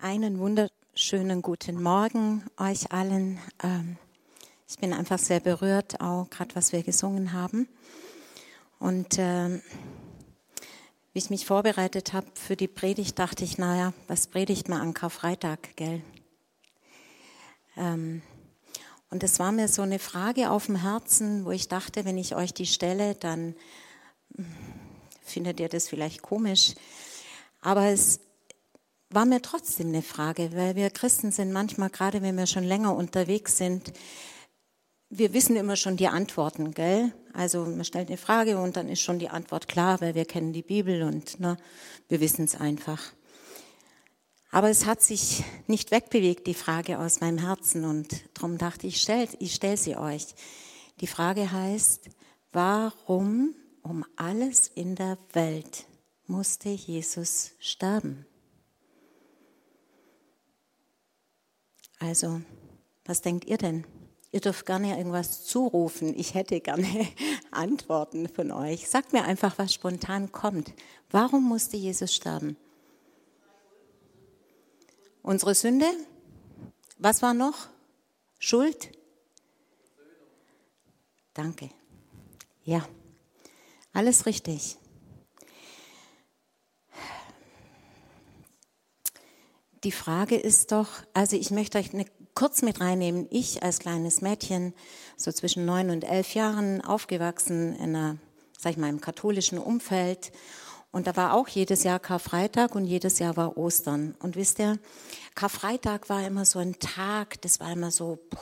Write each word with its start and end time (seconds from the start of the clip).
Einen 0.00 0.38
wunderschönen 0.38 1.42
guten 1.42 1.82
Morgen 1.82 2.44
euch 2.56 2.92
allen. 2.92 3.40
Ähm, 3.64 3.96
ich 4.68 4.78
bin 4.78 4.92
einfach 4.92 5.18
sehr 5.18 5.40
berührt, 5.40 6.00
auch 6.00 6.30
gerade 6.30 6.54
was 6.54 6.70
wir 6.70 6.84
gesungen 6.84 7.32
haben. 7.32 7.66
Und 8.78 9.16
ähm, 9.18 9.60
wie 11.12 11.18
ich 11.18 11.30
mich 11.30 11.46
vorbereitet 11.46 12.12
habe 12.12 12.28
für 12.34 12.54
die 12.54 12.68
Predigt, 12.68 13.18
dachte 13.18 13.42
ich, 13.42 13.58
naja, 13.58 13.92
was 14.06 14.28
predigt 14.28 14.68
man 14.68 14.82
an 14.82 14.94
Karfreitag, 14.94 15.74
gell? 15.74 16.00
Ähm, 17.76 18.22
und 19.10 19.24
es 19.24 19.40
war 19.40 19.50
mir 19.50 19.66
so 19.66 19.82
eine 19.82 19.98
Frage 19.98 20.52
auf 20.52 20.66
dem 20.66 20.76
Herzen, 20.76 21.44
wo 21.44 21.50
ich 21.50 21.66
dachte, 21.66 22.04
wenn 22.04 22.18
ich 22.18 22.36
euch 22.36 22.54
die 22.54 22.66
stelle, 22.66 23.16
dann 23.16 23.56
hm, 24.36 24.46
findet 25.24 25.58
ihr 25.58 25.68
das 25.68 25.88
vielleicht 25.88 26.22
komisch. 26.22 26.76
Aber 27.60 27.86
es 27.86 28.20
war 29.10 29.24
mir 29.24 29.40
trotzdem 29.40 29.88
eine 29.88 30.02
Frage, 30.02 30.50
weil 30.54 30.76
wir 30.76 30.90
Christen 30.90 31.32
sind 31.32 31.52
manchmal, 31.52 31.90
gerade 31.90 32.22
wenn 32.22 32.36
wir 32.36 32.46
schon 32.46 32.64
länger 32.64 32.94
unterwegs 32.94 33.56
sind, 33.56 33.92
wir 35.10 35.32
wissen 35.32 35.56
immer 35.56 35.76
schon 35.76 35.96
die 35.96 36.08
Antworten, 36.08 36.72
gell? 36.72 37.12
Also 37.32 37.64
man 37.64 37.84
stellt 37.84 38.08
eine 38.08 38.18
Frage 38.18 38.58
und 38.58 38.76
dann 38.76 38.88
ist 38.88 39.00
schon 39.00 39.18
die 39.18 39.30
Antwort 39.30 39.66
klar, 39.66 40.00
weil 40.02 40.14
wir 40.14 40.26
kennen 40.26 40.52
die 40.52 40.62
Bibel 40.62 41.02
und 41.02 41.40
ne, 41.40 41.56
wir 42.08 42.20
wissen 42.20 42.44
es 42.44 42.54
einfach. 42.54 43.00
Aber 44.50 44.68
es 44.68 44.86
hat 44.86 45.00
sich 45.00 45.44
nicht 45.66 45.90
wegbewegt, 45.90 46.46
die 46.46 46.54
Frage 46.54 46.98
aus 46.98 47.20
meinem 47.20 47.38
Herzen 47.38 47.84
und 47.84 48.22
darum 48.34 48.58
dachte 48.58 48.86
ich, 48.86 49.00
stell, 49.00 49.28
ich 49.38 49.54
stelle 49.54 49.76
sie 49.76 49.96
euch. 49.96 50.26
Die 51.00 51.06
Frage 51.06 51.52
heißt, 51.52 52.08
warum 52.52 53.54
um 53.82 54.04
alles 54.16 54.68
in 54.74 54.94
der 54.94 55.16
Welt 55.32 55.86
musste 56.26 56.68
Jesus 56.68 57.52
sterben? 57.60 58.27
Also, 61.98 62.40
was 63.04 63.22
denkt 63.22 63.46
ihr 63.46 63.58
denn? 63.58 63.84
Ihr 64.30 64.40
dürft 64.40 64.66
gerne 64.66 64.98
irgendwas 64.98 65.44
zurufen. 65.46 66.14
Ich 66.16 66.34
hätte 66.34 66.60
gerne 66.60 66.86
Antworten 67.50 68.28
von 68.28 68.52
euch. 68.52 68.88
Sagt 68.88 69.12
mir 69.12 69.24
einfach, 69.24 69.58
was 69.58 69.72
spontan 69.72 70.30
kommt. 70.32 70.74
Warum 71.10 71.44
musste 71.44 71.76
Jesus 71.76 72.14
sterben? 72.14 72.56
Unsere 75.22 75.54
Sünde? 75.54 75.86
Was 76.98 77.22
war 77.22 77.34
noch? 77.34 77.68
Schuld? 78.38 78.92
Danke. 81.34 81.70
Ja, 82.64 82.86
alles 83.92 84.26
richtig. 84.26 84.76
Die 89.84 89.92
Frage 89.92 90.36
ist 90.36 90.72
doch, 90.72 90.88
also 91.14 91.36
ich 91.36 91.50
möchte 91.50 91.78
euch 91.78 91.92
eine, 91.92 92.06
kurz 92.34 92.62
mit 92.62 92.80
reinnehmen. 92.80 93.26
Ich 93.30 93.62
als 93.62 93.78
kleines 93.78 94.20
Mädchen, 94.20 94.74
so 95.16 95.32
zwischen 95.32 95.64
neun 95.64 95.90
und 95.90 96.04
elf 96.04 96.34
Jahren, 96.34 96.80
aufgewachsen 96.80 97.74
in 97.76 97.96
einer, 97.96 98.16
sag 98.58 98.72
ich 98.72 98.78
mal, 98.78 98.88
im 98.88 99.00
katholischen 99.00 99.58
Umfeld. 99.58 100.32
Und 100.90 101.06
da 101.06 101.16
war 101.16 101.34
auch 101.34 101.48
jedes 101.48 101.84
Jahr 101.84 101.98
Karfreitag 101.98 102.74
und 102.74 102.84
jedes 102.84 103.18
Jahr 103.18 103.36
war 103.36 103.56
Ostern. 103.56 104.14
Und 104.20 104.36
wisst 104.36 104.58
ihr, 104.58 104.78
Karfreitag 105.34 106.08
war 106.08 106.26
immer 106.26 106.44
so 106.44 106.58
ein 106.58 106.78
Tag, 106.78 107.40
das 107.42 107.60
war 107.60 107.72
immer 107.72 107.90
so, 107.90 108.18
boah, 108.30 108.40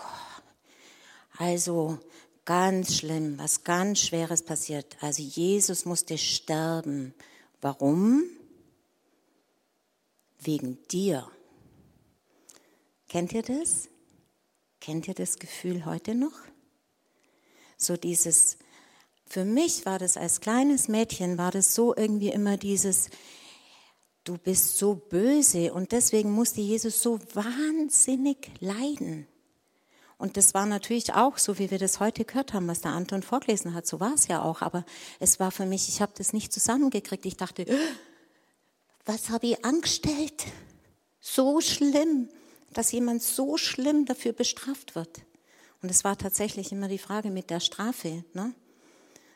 also 1.38 1.98
ganz 2.44 2.96
schlimm, 2.96 3.38
was 3.38 3.64
ganz 3.64 4.00
Schweres 4.00 4.42
passiert. 4.42 4.96
Also 5.00 5.22
Jesus 5.22 5.84
musste 5.84 6.16
sterben. 6.16 7.14
Warum? 7.60 8.22
Wegen 10.46 10.78
dir. 10.88 11.30
Kennt 13.08 13.32
ihr 13.32 13.42
das? 13.42 13.88
Kennt 14.80 15.08
ihr 15.08 15.14
das 15.14 15.38
Gefühl 15.38 15.84
heute 15.86 16.14
noch? 16.14 16.38
So 17.76 17.96
dieses, 17.96 18.58
für 19.26 19.44
mich 19.44 19.86
war 19.86 19.98
das 19.98 20.16
als 20.16 20.40
kleines 20.40 20.88
Mädchen, 20.88 21.38
war 21.38 21.50
das 21.50 21.74
so 21.74 21.94
irgendwie 21.94 22.28
immer 22.28 22.56
dieses, 22.56 23.10
du 24.24 24.38
bist 24.38 24.78
so 24.78 24.94
böse 24.94 25.72
und 25.72 25.92
deswegen 25.92 26.30
musste 26.30 26.60
Jesus 26.60 27.02
so 27.02 27.18
wahnsinnig 27.34 28.50
leiden. 28.60 29.26
Und 30.18 30.38
das 30.38 30.54
war 30.54 30.64
natürlich 30.64 31.12
auch 31.12 31.36
so, 31.36 31.58
wie 31.58 31.70
wir 31.70 31.78
das 31.78 32.00
heute 32.00 32.24
gehört 32.24 32.54
haben, 32.54 32.68
was 32.68 32.80
der 32.80 32.92
Anton 32.92 33.22
vorgelesen 33.22 33.74
hat. 33.74 33.86
So 33.86 34.00
war 34.00 34.14
es 34.14 34.28
ja 34.28 34.42
auch. 34.42 34.62
Aber 34.62 34.84
es 35.20 35.38
war 35.38 35.50
für 35.50 35.66
mich, 35.66 35.88
ich 35.88 36.00
habe 36.00 36.12
das 36.16 36.32
nicht 36.32 36.54
zusammengekriegt. 36.54 37.26
Ich 37.26 37.36
dachte, 37.36 37.66
was 39.06 39.30
habe 39.30 39.46
ich 39.46 39.64
angestellt? 39.64 40.46
So 41.20 41.60
schlimm, 41.60 42.28
dass 42.72 42.92
jemand 42.92 43.22
so 43.22 43.56
schlimm 43.56 44.04
dafür 44.04 44.32
bestraft 44.32 44.94
wird. 44.94 45.22
Und 45.80 45.90
es 45.90 46.04
war 46.04 46.18
tatsächlich 46.18 46.72
immer 46.72 46.88
die 46.88 46.98
Frage 46.98 47.30
mit 47.30 47.48
der 47.50 47.60
Strafe. 47.60 48.24
Ne? 48.34 48.52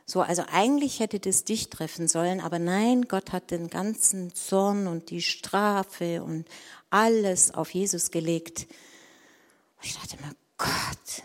So, 0.06 0.20
also 0.20 0.42
eigentlich 0.50 0.98
hätte 0.98 1.20
das 1.20 1.44
dich 1.44 1.70
treffen 1.70 2.08
sollen, 2.08 2.40
aber 2.40 2.58
nein, 2.58 3.02
Gott 3.02 3.30
hat 3.32 3.52
den 3.52 3.70
ganzen 3.70 4.34
Zorn 4.34 4.88
und 4.88 5.10
die 5.10 5.22
Strafe 5.22 6.22
und 6.22 6.48
alles 6.90 7.54
auf 7.54 7.72
Jesus 7.72 8.10
gelegt. 8.10 8.66
Und 9.78 9.86
ich 9.86 9.94
dachte 9.94 10.16
immer, 10.18 10.32
Gott. 10.58 11.22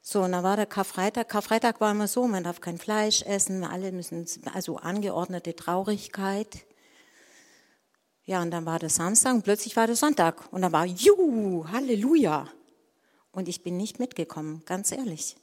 So, 0.00 0.22
und 0.22 0.32
da 0.32 0.42
war 0.42 0.56
der 0.56 0.66
Karfreitag. 0.66 1.28
Karfreitag 1.28 1.80
war 1.80 1.92
immer 1.92 2.08
so, 2.08 2.26
man 2.26 2.42
darf 2.42 2.60
kein 2.60 2.78
Fleisch 2.78 3.22
essen, 3.22 3.62
alle 3.62 3.92
müssen, 3.92 4.26
also 4.52 4.78
angeordnete 4.78 5.54
Traurigkeit. 5.54 6.64
Ja, 8.24 8.40
und 8.40 8.50
dann 8.50 8.66
war 8.66 8.78
das 8.78 8.96
Samstag 8.96 9.34
und 9.34 9.42
plötzlich 9.42 9.76
war 9.76 9.86
das 9.86 10.00
Sonntag. 10.00 10.52
Und 10.52 10.62
dann 10.62 10.72
war, 10.72 10.86
juhu, 10.86 11.66
Halleluja. 11.68 12.48
Und 13.32 13.48
ich 13.48 13.62
bin 13.62 13.76
nicht 13.76 13.98
mitgekommen, 13.98 14.62
ganz 14.64 14.92
ehrlich. 14.92 15.36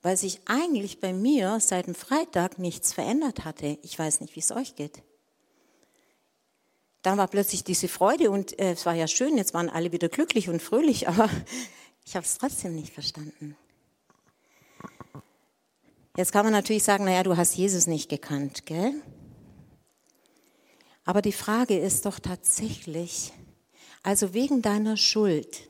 Weil 0.00 0.16
sich 0.16 0.40
eigentlich 0.46 1.00
bei 1.00 1.12
mir 1.12 1.60
seit 1.60 1.86
dem 1.86 1.94
Freitag 1.94 2.58
nichts 2.58 2.92
verändert 2.92 3.44
hatte. 3.44 3.78
Ich 3.82 3.96
weiß 3.96 4.20
nicht, 4.20 4.34
wie 4.34 4.40
es 4.40 4.50
euch 4.50 4.74
geht. 4.74 5.02
Dann 7.02 7.18
war 7.18 7.28
plötzlich 7.28 7.62
diese 7.64 7.88
Freude 7.88 8.30
und 8.30 8.58
äh, 8.58 8.72
es 8.72 8.86
war 8.86 8.94
ja 8.94 9.08
schön, 9.08 9.36
jetzt 9.36 9.54
waren 9.54 9.68
alle 9.68 9.92
wieder 9.92 10.08
glücklich 10.08 10.48
und 10.48 10.62
fröhlich, 10.62 11.08
aber 11.08 11.28
ich 12.04 12.16
habe 12.16 12.24
es 12.24 12.38
trotzdem 12.38 12.74
nicht 12.74 12.92
verstanden. 12.92 13.56
Jetzt 16.16 16.32
kann 16.32 16.44
man 16.44 16.52
natürlich 16.52 16.84
sagen, 16.84 17.04
naja, 17.04 17.22
du 17.22 17.36
hast 17.36 17.56
Jesus 17.56 17.86
nicht 17.86 18.08
gekannt, 18.08 18.66
gell? 18.66 18.94
Aber 21.12 21.20
die 21.20 21.32
Frage 21.32 21.78
ist 21.78 22.06
doch 22.06 22.18
tatsächlich, 22.18 23.34
also 24.02 24.32
wegen 24.32 24.62
deiner 24.62 24.96
Schuld, 24.96 25.68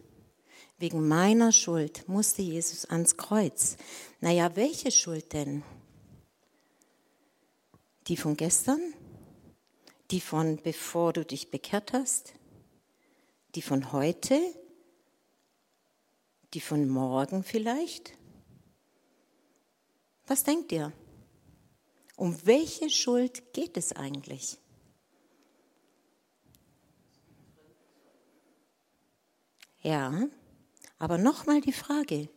wegen 0.79 1.09
meiner 1.09 1.51
Schuld 1.51 2.09
musste 2.09 2.43
Jesus 2.43 2.85
ans 2.85 3.17
Kreuz. 3.17 3.77
Naja, 4.21 4.55
welche 4.55 4.93
Schuld 4.93 5.33
denn? 5.33 5.65
Die 8.07 8.17
von 8.17 8.37
gestern? 8.37 8.79
Die 10.13 10.21
von 10.21 10.59
bevor 10.63 11.13
du 11.13 11.25
dich 11.25 11.51
bekehrt 11.51 11.93
hast? 11.93 12.35
Die 13.57 13.63
von 13.63 13.91
heute? 13.91 14.39
Die 16.55 16.61
von 16.61 16.89
morgen 16.89 17.43
vielleicht? 17.43 18.17
Was 20.29 20.45
denkt 20.45 20.71
ihr? 20.71 20.93
Um 22.15 22.39
welche 22.47 22.91
Schuld 22.91 23.53
geht 23.53 23.77
es 23.77 23.91
eigentlich? 23.91 24.62
Ja, 29.83 30.13
aber 30.99 31.19
nochmal 31.19 31.61
die 31.61 31.73
Frage, 31.73 32.29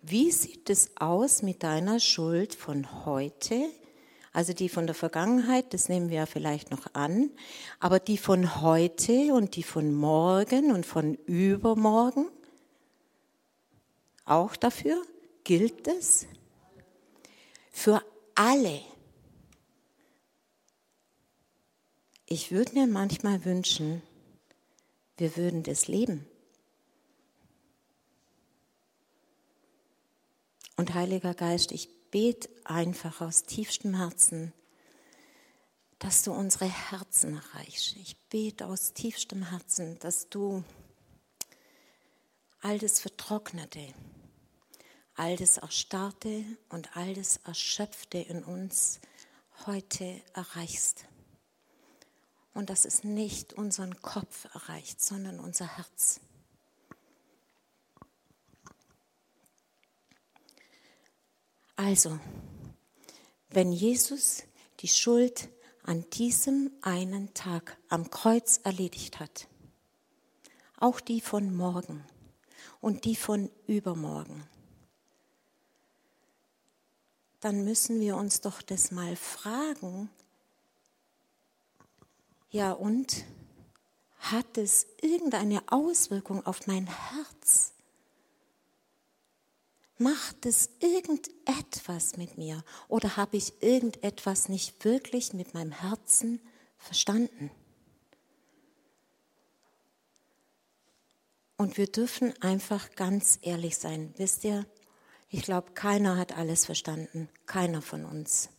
wie 0.00 0.30
sieht 0.30 0.70
es 0.70 0.96
aus 0.96 1.42
mit 1.42 1.62
deiner 1.62 2.00
Schuld 2.00 2.54
von 2.54 3.04
heute? 3.04 3.68
Also 4.32 4.54
die 4.54 4.70
von 4.70 4.86
der 4.86 4.94
Vergangenheit, 4.94 5.74
das 5.74 5.88
nehmen 5.88 6.08
wir 6.08 6.18
ja 6.18 6.26
vielleicht 6.26 6.70
noch 6.70 6.94
an, 6.94 7.30
aber 7.80 7.98
die 7.98 8.16
von 8.16 8.62
heute 8.62 9.34
und 9.34 9.56
die 9.56 9.62
von 9.62 9.94
morgen 9.94 10.72
und 10.72 10.86
von 10.86 11.14
übermorgen, 11.26 12.28
auch 14.24 14.56
dafür 14.56 15.02
gilt 15.44 15.86
es? 15.86 16.26
Für 17.70 18.02
alle. 18.34 18.80
Ich 22.26 22.50
würde 22.50 22.72
mir 22.72 22.86
manchmal 22.86 23.44
wünschen, 23.44 24.02
wir 25.18 25.36
würden 25.36 25.62
das 25.62 25.88
leben. 25.88 26.26
Und 30.78 30.92
Heiliger 30.92 31.32
Geist, 31.32 31.72
ich 31.72 31.88
bete 32.10 32.50
einfach 32.64 33.22
aus 33.22 33.44
tiefstem 33.44 33.94
Herzen, 33.94 34.52
dass 35.98 36.22
du 36.22 36.32
unsere 36.32 36.66
Herzen 36.66 37.36
erreichst. 37.36 37.96
Ich 37.96 38.16
bete 38.28 38.66
aus 38.66 38.92
tiefstem 38.92 39.48
Herzen, 39.48 39.98
dass 40.00 40.28
du 40.28 40.62
all 42.60 42.78
das 42.78 43.00
Vertrocknete, 43.00 43.94
all 45.14 45.36
das 45.36 45.56
Erstarrte 45.56 46.44
und 46.68 46.94
all 46.94 47.14
das 47.14 47.38
Erschöpfte 47.38 48.18
in 48.18 48.44
uns 48.44 49.00
heute 49.66 50.20
erreichst. 50.34 51.06
und 52.52 52.70
dass 52.70 52.86
es 52.86 53.04
nicht 53.04 53.52
unseren 53.52 54.00
Kopf 54.00 54.46
erreicht, 54.54 55.02
sondern 55.02 55.40
unser 55.40 55.76
Herz. 55.76 56.20
Also, 61.76 62.18
wenn 63.50 63.70
Jesus 63.70 64.42
die 64.80 64.88
Schuld 64.88 65.48
an 65.82 66.08
diesem 66.10 66.70
einen 66.80 67.32
Tag 67.34 67.76
am 67.88 68.10
Kreuz 68.10 68.60
erledigt 68.64 69.20
hat, 69.20 69.46
auch 70.78 71.00
die 71.00 71.20
von 71.20 71.54
morgen 71.54 72.04
und 72.80 73.04
die 73.04 73.14
von 73.14 73.50
übermorgen, 73.66 74.48
dann 77.40 77.62
müssen 77.62 78.00
wir 78.00 78.16
uns 78.16 78.40
doch 78.40 78.62
das 78.62 78.90
mal 78.90 79.14
fragen, 79.14 80.10
ja 82.50 82.72
und, 82.72 83.24
hat 84.18 84.58
es 84.58 84.86
irgendeine 85.00 85.62
Auswirkung 85.66 86.44
auf 86.46 86.66
mein 86.66 86.86
Herz? 86.86 87.75
Macht 89.98 90.44
es 90.44 90.70
irgendetwas 90.80 92.18
mit 92.18 92.36
mir 92.36 92.62
oder 92.88 93.16
habe 93.16 93.38
ich 93.38 93.62
irgendetwas 93.62 94.50
nicht 94.50 94.84
wirklich 94.84 95.32
mit 95.32 95.54
meinem 95.54 95.72
Herzen 95.72 96.40
verstanden? 96.76 97.50
Und 101.56 101.78
wir 101.78 101.86
dürfen 101.86 102.34
einfach 102.42 102.90
ganz 102.94 103.38
ehrlich 103.40 103.78
sein. 103.78 104.12
Wisst 104.18 104.44
ihr, 104.44 104.66
ich 105.30 105.42
glaube, 105.42 105.72
keiner 105.72 106.18
hat 106.18 106.36
alles 106.36 106.66
verstanden, 106.66 107.30
keiner 107.46 107.80
von 107.80 108.04
uns. 108.04 108.50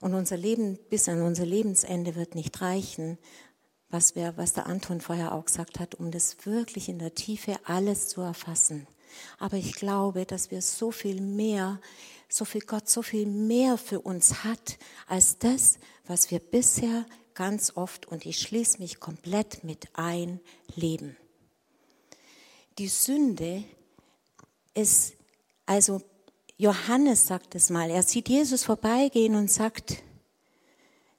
Und 0.00 0.14
unser 0.14 0.36
Leben 0.36 0.76
bis 0.90 1.08
an 1.08 1.22
unser 1.22 1.46
Lebensende 1.46 2.16
wird 2.16 2.34
nicht 2.34 2.60
reichen, 2.60 3.18
was, 3.90 4.16
wir, 4.16 4.36
was 4.36 4.52
der 4.52 4.66
Anton 4.66 5.00
vorher 5.00 5.32
auch 5.32 5.44
gesagt 5.44 5.78
hat, 5.78 5.94
um 5.94 6.10
das 6.10 6.44
wirklich 6.44 6.88
in 6.88 6.98
der 6.98 7.14
Tiefe 7.14 7.58
alles 7.64 8.08
zu 8.08 8.20
erfassen. 8.20 8.88
Aber 9.38 9.56
ich 9.56 9.74
glaube, 9.74 10.26
dass 10.26 10.50
wir 10.50 10.62
so 10.62 10.90
viel 10.90 11.20
mehr, 11.20 11.80
so 12.28 12.44
viel 12.44 12.62
Gott 12.62 12.88
so 12.88 13.02
viel 13.02 13.26
mehr 13.26 13.78
für 13.78 14.00
uns 14.00 14.44
hat, 14.44 14.78
als 15.06 15.38
das, 15.38 15.78
was 16.06 16.30
wir 16.30 16.38
bisher 16.40 17.06
ganz 17.34 17.72
oft, 17.76 18.06
und 18.06 18.26
ich 18.26 18.40
schließe 18.40 18.78
mich 18.78 18.98
komplett 18.98 19.62
mit 19.62 19.88
ein, 19.94 20.40
leben. 20.74 21.16
Die 22.78 22.88
Sünde 22.88 23.64
ist, 24.74 25.14
also 25.66 26.02
Johannes 26.56 27.26
sagt 27.26 27.54
es 27.54 27.70
mal, 27.70 27.90
er 27.90 28.02
sieht 28.02 28.28
Jesus 28.28 28.64
vorbeigehen 28.64 29.36
und 29.36 29.50
sagt, 29.50 30.02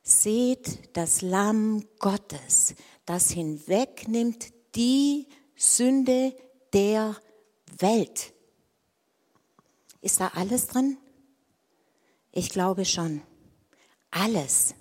seht 0.03 0.97
das 0.97 1.21
Lamm 1.21 1.85
Gottes, 1.99 2.75
das 3.05 3.31
hinwegnimmt 3.31 4.47
die 4.75 5.27
Sünde 5.55 6.35
der 6.73 7.07
Welt. 7.07 7.28
Ist 10.01 10.19
da 10.19 10.31
alles 10.35 10.67
drin? 10.67 10.97
Ich 12.31 12.49
glaube 12.49 12.85
schon. 12.85 13.21
Alles. 14.11 14.75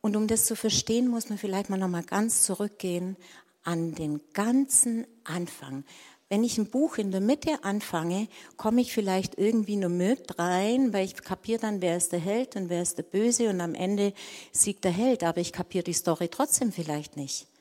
Und 0.00 0.16
um 0.16 0.26
das 0.26 0.46
zu 0.46 0.56
verstehen, 0.56 1.08
muss 1.08 1.28
man 1.28 1.38
vielleicht 1.38 1.70
mal 1.70 1.78
noch 1.78 1.88
mal 1.88 2.02
ganz 2.02 2.42
zurückgehen 2.42 3.16
an 3.62 3.94
den 3.94 4.20
ganzen 4.32 5.06
Anfang. 5.24 5.84
Wenn 6.28 6.44
ich 6.44 6.56
ein 6.56 6.70
Buch 6.70 6.96
in 6.96 7.10
der 7.10 7.20
Mitte 7.20 7.62
anfange, 7.62 8.26
komme 8.56 8.80
ich 8.80 8.92
vielleicht 8.92 9.38
irgendwie 9.38 9.76
nur 9.76 9.90
mit 9.90 10.38
rein, 10.38 10.92
weil 10.92 11.04
ich 11.04 11.14
kapiere 11.14 11.60
dann, 11.60 11.82
wer 11.82 11.96
ist 11.98 12.10
der 12.10 12.20
Held 12.20 12.56
und 12.56 12.70
wer 12.70 12.80
ist 12.80 12.96
der 12.96 13.02
Böse 13.02 13.50
und 13.50 13.60
am 13.60 13.74
Ende 13.74 14.14
siegt 14.50 14.84
der 14.84 14.92
Held, 14.92 15.24
aber 15.24 15.42
ich 15.42 15.52
kapiere 15.52 15.84
die 15.84 15.92
Story 15.92 16.28
trotzdem 16.28 16.72
vielleicht 16.72 17.16
nicht. 17.16 17.51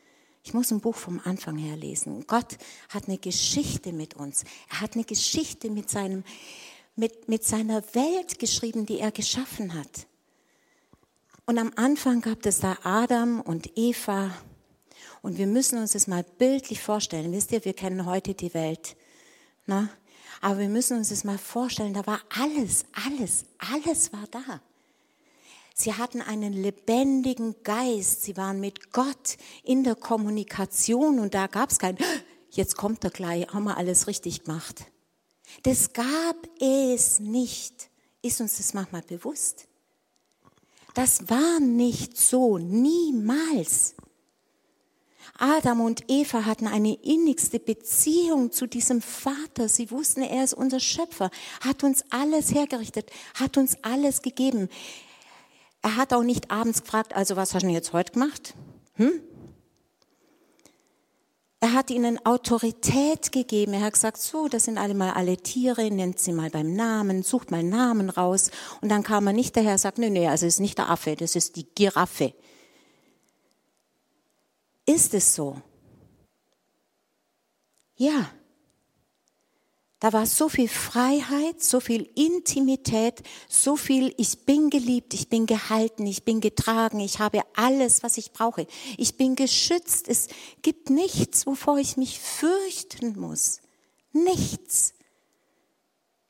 Ich 0.43 0.53
muss 0.53 0.71
ein 0.71 0.79
Buch 0.79 0.95
vom 0.95 1.21
Anfang 1.23 1.57
her 1.57 1.77
lesen. 1.77 2.25
Gott 2.27 2.57
hat 2.89 3.07
eine 3.07 3.17
Geschichte 3.17 3.93
mit 3.93 4.15
uns. 4.15 4.43
Er 4.69 4.81
hat 4.81 4.95
eine 4.95 5.03
Geschichte 5.03 5.69
mit, 5.69 5.89
seinem, 5.89 6.23
mit, 6.95 7.29
mit 7.29 7.43
seiner 7.43 7.83
Welt 7.93 8.39
geschrieben, 8.39 8.85
die 8.85 8.99
er 8.99 9.11
geschaffen 9.11 9.73
hat. 9.73 10.07
Und 11.45 11.57
am 11.57 11.71
Anfang 11.75 12.21
gab 12.21 12.45
es 12.45 12.59
da 12.59 12.77
Adam 12.83 13.41
und 13.41 13.77
Eva. 13.77 14.31
Und 15.21 15.37
wir 15.37 15.47
müssen 15.47 15.77
uns 15.77 15.91
das 15.91 16.07
mal 16.07 16.23
bildlich 16.23 16.81
vorstellen. 16.81 17.31
Wisst 17.31 17.51
ihr, 17.51 17.63
wir 17.63 17.73
kennen 17.73 18.05
heute 18.05 18.33
die 18.33 18.53
Welt. 18.53 18.95
Na? 19.67 19.89
Aber 20.41 20.57
wir 20.57 20.69
müssen 20.69 20.97
uns 20.97 21.09
das 21.09 21.23
mal 21.23 21.37
vorstellen, 21.37 21.93
da 21.93 22.05
war 22.07 22.19
alles, 22.29 22.85
alles, 23.05 23.45
alles 23.59 24.11
war 24.11 24.25
da. 24.31 24.61
Sie 25.81 25.95
hatten 25.95 26.21
einen 26.21 26.53
lebendigen 26.53 27.55
Geist. 27.63 28.21
Sie 28.21 28.37
waren 28.37 28.59
mit 28.59 28.91
Gott 28.91 29.37
in 29.63 29.83
der 29.83 29.95
Kommunikation 29.95 31.19
und 31.19 31.33
da 31.33 31.47
gab 31.47 31.71
es 31.71 31.79
kein, 31.79 31.97
jetzt 32.51 32.77
kommt 32.77 33.03
er 33.03 33.09
gleich, 33.09 33.47
haben 33.47 33.63
wir 33.63 33.77
alles 33.77 34.05
richtig 34.05 34.43
gemacht. 34.43 34.85
Das 35.63 35.93
gab 35.93 36.37
es 36.59 37.19
nicht. 37.19 37.89
Ist 38.21 38.41
uns 38.41 38.57
das 38.57 38.75
manchmal 38.75 39.01
bewusst? 39.01 39.67
Das 40.93 41.29
war 41.29 41.59
nicht 41.59 42.15
so, 42.15 42.59
niemals. 42.59 43.95
Adam 45.39 45.81
und 45.81 46.03
Eva 46.09 46.45
hatten 46.45 46.67
eine 46.67 46.93
innigste 46.93 47.59
Beziehung 47.59 48.51
zu 48.51 48.67
diesem 48.67 49.01
Vater. 49.01 49.67
Sie 49.67 49.89
wussten, 49.89 50.21
er 50.21 50.43
ist 50.43 50.53
unser 50.53 50.79
Schöpfer, 50.79 51.31
hat 51.61 51.83
uns 51.83 52.03
alles 52.11 52.53
hergerichtet, 52.53 53.09
hat 53.33 53.57
uns 53.57 53.77
alles 53.81 54.21
gegeben. 54.21 54.69
Er 55.81 55.95
hat 55.95 56.13
auch 56.13 56.23
nicht 56.23 56.51
abends 56.51 56.83
gefragt, 56.83 57.15
also 57.15 57.35
was 57.35 57.53
hast 57.53 57.63
du 57.63 57.69
jetzt 57.69 57.93
heute 57.93 58.13
gemacht? 58.13 58.53
Hm? 58.95 59.21
Er 61.63 61.73
hat 61.73 61.91
ihnen 61.91 62.23
Autorität 62.25 63.31
gegeben. 63.31 63.73
Er 63.73 63.81
hat 63.81 63.93
gesagt, 63.93 64.17
so, 64.17 64.47
das 64.47 64.65
sind 64.65 64.79
alle 64.79 64.95
mal 64.95 65.11
alle 65.11 65.37
Tiere, 65.37 65.91
nennt 65.91 66.19
sie 66.19 66.33
mal 66.33 66.49
beim 66.49 66.73
Namen, 66.75 67.21
sucht 67.21 67.51
mal 67.51 67.61
Namen 67.63 68.09
raus. 68.09 68.49
Und 68.81 68.89
dann 68.89 69.03
kam 69.03 69.27
er 69.27 69.33
nicht 69.33 69.55
daher 69.55 69.73
und 69.73 69.77
sagt, 69.77 69.99
nee, 69.99 70.09
nee, 70.09 70.27
also 70.27 70.47
es 70.47 70.55
ist 70.55 70.59
nicht 70.59 70.79
der 70.79 70.89
Affe, 70.89 71.15
das 71.15 71.35
ist 71.35 71.55
die 71.55 71.67
Giraffe. 71.75 72.33
Ist 74.87 75.13
es 75.13 75.35
so? 75.35 75.61
Ja. 77.95 78.31
Da 80.01 80.11
war 80.13 80.25
so 80.25 80.49
viel 80.49 80.67
Freiheit, 80.67 81.61
so 81.61 81.79
viel 81.79 82.09
Intimität, 82.15 83.21
so 83.47 83.75
viel, 83.75 84.15
ich 84.17 84.45
bin 84.45 84.71
geliebt, 84.71 85.13
ich 85.13 85.29
bin 85.29 85.45
gehalten, 85.45 86.07
ich 86.07 86.23
bin 86.23 86.41
getragen, 86.41 86.99
ich 86.99 87.19
habe 87.19 87.41
alles, 87.53 88.01
was 88.01 88.17
ich 88.17 88.33
brauche. 88.33 88.65
Ich 88.97 89.15
bin 89.15 89.35
geschützt. 89.35 90.07
Es 90.09 90.27
gibt 90.63 90.89
nichts, 90.89 91.45
wovor 91.45 91.77
ich 91.77 91.97
mich 91.97 92.19
fürchten 92.19 93.19
muss. 93.19 93.61
Nichts. 94.11 94.95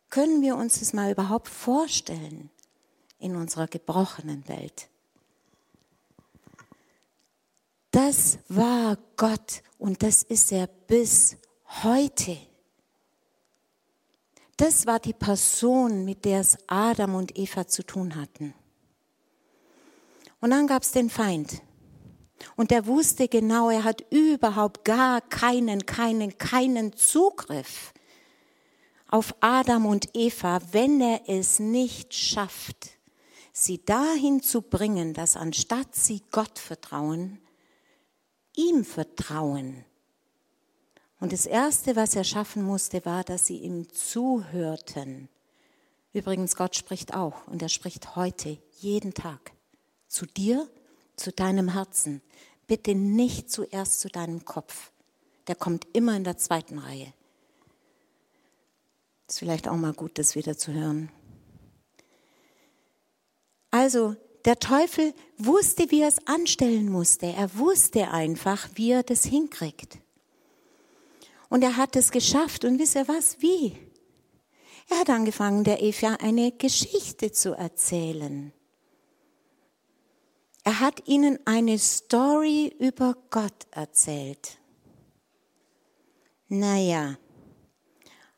Können 0.09 0.41
wir 0.41 0.57
uns 0.57 0.79
das 0.79 0.91
mal 0.91 1.09
überhaupt 1.09 1.47
vorstellen 1.47 2.49
in 3.19 3.37
unserer 3.37 3.67
gebrochenen 3.67 4.45
Welt? 4.49 4.89
Das 7.91 8.37
war 8.49 8.97
Gott 9.15 9.63
und 9.77 10.03
das 10.03 10.23
ist 10.23 10.51
er 10.51 10.67
bis 10.67 11.37
heute. 11.83 12.37
Das 14.57 14.85
war 14.85 14.99
die 14.99 15.13
Person, 15.13 16.05
mit 16.05 16.25
der 16.25 16.41
es 16.41 16.57
Adam 16.67 17.15
und 17.15 17.37
Eva 17.37 17.67
zu 17.67 17.83
tun 17.83 18.15
hatten. 18.15 18.53
Und 20.39 20.51
dann 20.51 20.67
gab 20.67 20.83
es 20.83 20.91
den 20.91 21.09
Feind. 21.09 21.61
Und 22.55 22.71
der 22.71 22.87
wusste 22.87 23.27
genau, 23.27 23.69
er 23.69 23.83
hat 23.83 24.03
überhaupt 24.11 24.83
gar 24.83 25.21
keinen, 25.21 25.85
keinen, 25.85 26.37
keinen 26.37 26.95
Zugriff 26.95 27.93
auf 29.07 29.35
Adam 29.41 29.85
und 29.85 30.09
Eva, 30.13 30.59
wenn 30.71 31.01
er 31.01 31.21
es 31.27 31.59
nicht 31.59 32.13
schafft, 32.13 32.91
sie 33.51 33.83
dahin 33.83 34.41
zu 34.41 34.61
bringen, 34.61 35.13
dass 35.13 35.35
anstatt 35.35 35.93
sie 35.93 36.23
Gott 36.31 36.57
vertrauen, 36.57 37.39
ihm 38.55 38.85
vertrauen 38.85 39.85
und 41.21 41.31
das 41.31 41.45
Erste, 41.45 41.95
was 41.95 42.15
er 42.15 42.23
schaffen 42.23 42.63
musste, 42.63 43.05
war, 43.05 43.23
dass 43.23 43.45
sie 43.45 43.57
ihm 43.57 43.87
zuhörten. 43.93 45.29
Übrigens, 46.13 46.55
Gott 46.55 46.75
spricht 46.75 47.13
auch 47.13 47.47
und 47.47 47.61
er 47.61 47.69
spricht 47.69 48.15
heute, 48.15 48.57
jeden 48.79 49.13
Tag, 49.13 49.51
zu 50.07 50.25
dir, 50.25 50.67
zu 51.15 51.31
deinem 51.31 51.69
Herzen. 51.69 52.23
Bitte 52.65 52.95
nicht 52.95 53.51
zuerst 53.51 53.99
zu 53.99 54.09
deinem 54.09 54.45
Kopf. 54.45 54.91
Der 55.45 55.53
kommt 55.53 55.87
immer 55.93 56.17
in 56.17 56.23
der 56.23 56.37
zweiten 56.37 56.79
Reihe. 56.79 57.13
Ist 59.27 59.39
vielleicht 59.39 59.67
auch 59.67 59.77
mal 59.77 59.93
gut, 59.93 60.17
das 60.17 60.35
wieder 60.35 60.57
zu 60.57 60.73
hören. 60.73 61.11
Also, 63.69 64.15
der 64.45 64.57
Teufel 64.57 65.13
wusste, 65.37 65.91
wie 65.91 66.01
er 66.01 66.07
es 66.07 66.25
anstellen 66.25 66.89
musste. 66.89 67.27
Er 67.27 67.55
wusste 67.59 68.09
einfach, 68.09 68.69
wie 68.73 68.89
er 68.91 69.03
das 69.03 69.23
hinkriegt. 69.23 69.99
Und 71.51 71.63
er 71.63 71.75
hat 71.75 71.97
es 71.97 72.11
geschafft. 72.11 72.63
Und 72.63 72.79
wisst 72.79 72.95
ihr 72.95 73.07
was? 73.09 73.41
Wie? 73.41 73.77
Er 74.89 75.01
hat 75.01 75.09
angefangen, 75.09 75.65
der 75.65 75.83
Eva 75.83 76.15
eine 76.21 76.53
Geschichte 76.53 77.33
zu 77.33 77.51
erzählen. 77.51 78.53
Er 80.63 80.79
hat 80.79 81.07
ihnen 81.07 81.39
eine 81.45 81.77
Story 81.77 82.73
über 82.79 83.17
Gott 83.31 83.67
erzählt. 83.71 84.59
Naja, 86.47 87.17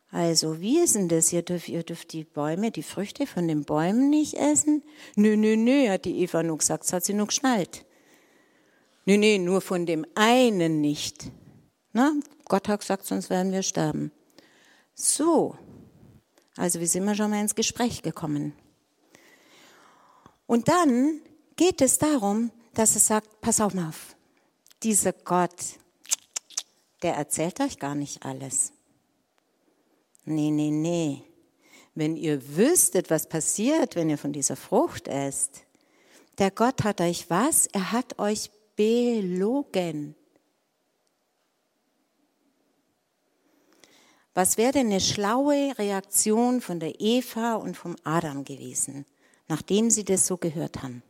also 0.09 0.59
wie 0.59 0.79
ist 0.79 0.95
denn 0.95 1.07
das? 1.07 1.31
Ihr 1.33 1.43
dürft, 1.43 1.69
ihr 1.69 1.83
dürft 1.83 2.13
die 2.13 2.23
Bäume, 2.23 2.71
die 2.71 2.83
Früchte 2.83 3.27
von 3.27 3.47
den 3.47 3.63
Bäumen 3.63 4.09
nicht 4.09 4.33
essen? 4.33 4.81
Nö, 5.15 5.37
nö, 5.37 5.55
nö, 5.55 5.89
hat 5.89 6.05
die 6.05 6.19
Eva 6.21 6.41
nur 6.41 6.57
gesagt, 6.57 6.83
das 6.83 6.93
hat 6.93 7.05
sie 7.05 7.13
nur 7.13 7.27
geschnallt. 7.27 7.85
Nö, 9.05 9.17
nö, 9.17 9.37
nur 9.37 9.61
von 9.61 9.85
dem 9.85 10.03
einen 10.15 10.81
nicht. 10.81 11.25
Na, 11.91 12.13
Gott 12.53 12.67
hat 12.67 12.81
gesagt, 12.81 13.07
sonst 13.07 13.31
werden 13.31 13.51
wir 13.51 13.63
sterben. 13.63 14.11
So, 14.93 15.57
also 16.55 16.79
wie 16.79 16.85
sind 16.85 17.03
wir 17.03 17.15
schon 17.15 17.31
mal 17.31 17.41
ins 17.41 17.55
Gespräch 17.55 18.03
gekommen? 18.03 18.53
Und 20.45 20.67
dann 20.67 21.21
geht 21.55 21.81
es 21.81 21.97
darum, 21.97 22.51
dass 22.75 22.93
er 22.93 23.01
sagt, 23.01 23.41
pass 23.41 23.59
auf 23.59 23.73
mal 23.73 23.89
auf, 23.89 24.15
dieser 24.83 25.13
Gott, 25.13 25.79
der 27.01 27.15
erzählt 27.15 27.59
euch 27.59 27.79
gar 27.79 27.95
nicht 27.95 28.23
alles. 28.23 28.71
Nee, 30.23 30.51
nee, 30.51 30.69
nee. 30.69 31.23
Wenn 31.95 32.15
ihr 32.15 32.55
wüsstet, 32.55 33.09
was 33.09 33.27
passiert, 33.27 33.95
wenn 33.95 34.11
ihr 34.11 34.19
von 34.19 34.31
dieser 34.31 34.57
Frucht 34.57 35.07
esst. 35.07 35.65
Der 36.37 36.51
Gott 36.51 36.83
hat 36.83 37.01
euch 37.01 37.31
was? 37.31 37.65
Er 37.65 37.91
hat 37.91 38.19
euch 38.19 38.51
belogen. 38.75 40.15
Was 44.33 44.57
wäre 44.57 44.71
denn 44.71 44.87
eine 44.87 44.99
schlaue 44.99 45.77
Reaktion 45.77 46.59
von 46.59 46.79
der 46.79 46.99
Eva 46.99 47.55
und 47.55 47.77
vom 47.77 47.95
Adam 48.03 48.43
gewesen, 48.43 49.05
nachdem 49.47 49.91
sie 49.91 50.03
das 50.03 50.25
so 50.25 50.37
gehört 50.37 50.81
haben? 50.81 51.03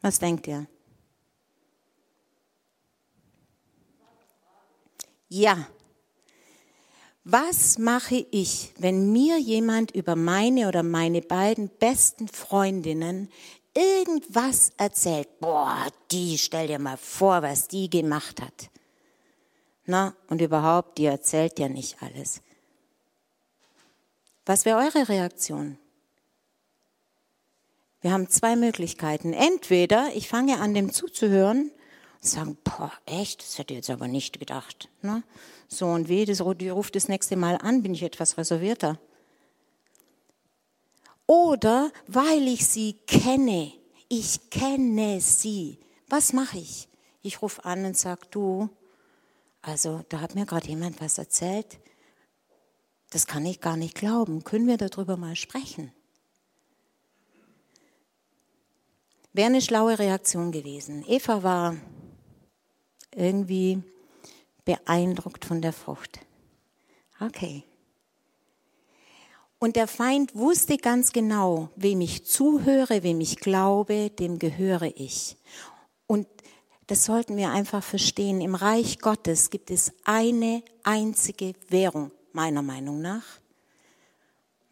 Was 0.00 0.18
denkt 0.18 0.46
ihr? 0.46 0.66
Ja. 5.28 5.68
Was 7.24 7.78
mache 7.78 8.26
ich, 8.30 8.72
wenn 8.78 9.12
mir 9.12 9.38
jemand 9.38 9.90
über 9.90 10.16
meine 10.16 10.68
oder 10.68 10.82
meine 10.82 11.20
beiden 11.20 11.68
besten 11.68 12.28
Freundinnen 12.28 13.30
irgendwas 13.74 14.72
erzählt? 14.76 15.38
Boah, 15.38 15.86
die, 16.10 16.38
stell 16.38 16.68
dir 16.68 16.78
mal 16.78 16.96
vor, 16.96 17.42
was 17.42 17.68
die 17.68 17.90
gemacht 17.90 18.40
hat. 18.40 18.70
Na, 19.90 20.14
und 20.28 20.40
überhaupt, 20.40 20.98
die 20.98 21.06
erzählt 21.06 21.58
ja 21.58 21.68
nicht 21.68 22.00
alles. 22.00 22.42
Was 24.46 24.64
wäre 24.64 24.78
eure 24.78 25.08
Reaktion? 25.08 25.78
Wir 28.00 28.12
haben 28.12 28.28
zwei 28.28 28.54
Möglichkeiten. 28.54 29.32
Entweder 29.32 30.14
ich 30.14 30.28
fange 30.28 30.60
an, 30.60 30.74
dem 30.74 30.92
zuzuhören 30.92 31.72
und 32.22 32.24
sagen, 32.24 32.56
boah, 32.62 32.92
echt, 33.04 33.42
das 33.42 33.58
hätte 33.58 33.74
ich 33.74 33.78
jetzt 33.78 33.90
aber 33.90 34.06
nicht 34.06 34.38
gedacht. 34.38 34.88
Ne? 35.02 35.24
So, 35.66 35.86
und 35.86 36.08
weh, 36.08 36.24
das, 36.24 36.40
die 36.58 36.68
ruft 36.68 36.94
das 36.94 37.08
nächste 37.08 37.34
Mal 37.34 37.56
an, 37.56 37.82
bin 37.82 37.92
ich 37.92 38.04
etwas 38.04 38.38
reservierter. 38.38 38.96
Oder 41.26 41.90
weil 42.06 42.46
ich 42.46 42.64
sie 42.64 42.92
kenne, 43.08 43.72
ich 44.08 44.50
kenne 44.50 45.20
sie. 45.20 45.80
Was 46.08 46.32
mache 46.32 46.58
ich? 46.58 46.86
Ich 47.22 47.42
rufe 47.42 47.64
an 47.64 47.84
und 47.84 47.98
sage, 47.98 48.22
du, 48.30 48.70
also 49.62 50.04
da 50.08 50.20
hat 50.20 50.34
mir 50.34 50.46
gerade 50.46 50.68
jemand 50.68 51.00
was 51.00 51.18
erzählt, 51.18 51.78
das 53.10 53.26
kann 53.26 53.44
ich 53.44 53.60
gar 53.60 53.76
nicht 53.76 53.94
glauben. 53.94 54.44
Können 54.44 54.66
wir 54.66 54.76
darüber 54.76 55.16
mal 55.16 55.36
sprechen? 55.36 55.92
Wäre 59.32 59.46
eine 59.46 59.60
schlaue 59.60 59.98
Reaktion 59.98 60.52
gewesen. 60.52 61.04
Eva 61.06 61.42
war 61.42 61.76
irgendwie 63.14 63.82
beeindruckt 64.64 65.44
von 65.44 65.60
der 65.60 65.72
Frucht. 65.72 66.20
Okay. 67.20 67.64
Und 69.58 69.76
der 69.76 69.86
Feind 69.86 70.34
wusste 70.34 70.78
ganz 70.78 71.12
genau, 71.12 71.68
wem 71.76 72.00
ich 72.00 72.24
zuhöre, 72.24 73.02
wem 73.02 73.20
ich 73.20 73.36
glaube, 73.36 74.10
dem 74.10 74.38
gehöre 74.38 74.90
ich. 74.96 75.36
Das 76.90 77.04
sollten 77.04 77.36
wir 77.36 77.50
einfach 77.50 77.84
verstehen. 77.84 78.40
Im 78.40 78.56
Reich 78.56 78.98
Gottes 78.98 79.50
gibt 79.50 79.70
es 79.70 79.92
eine 80.02 80.64
einzige 80.82 81.52
Währung, 81.68 82.10
meiner 82.32 82.62
Meinung 82.62 83.00
nach. 83.00 83.22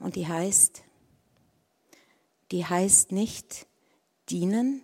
Und 0.00 0.16
die 0.16 0.26
heißt, 0.26 0.82
die 2.50 2.66
heißt 2.66 3.12
nicht 3.12 3.68
dienen, 4.30 4.82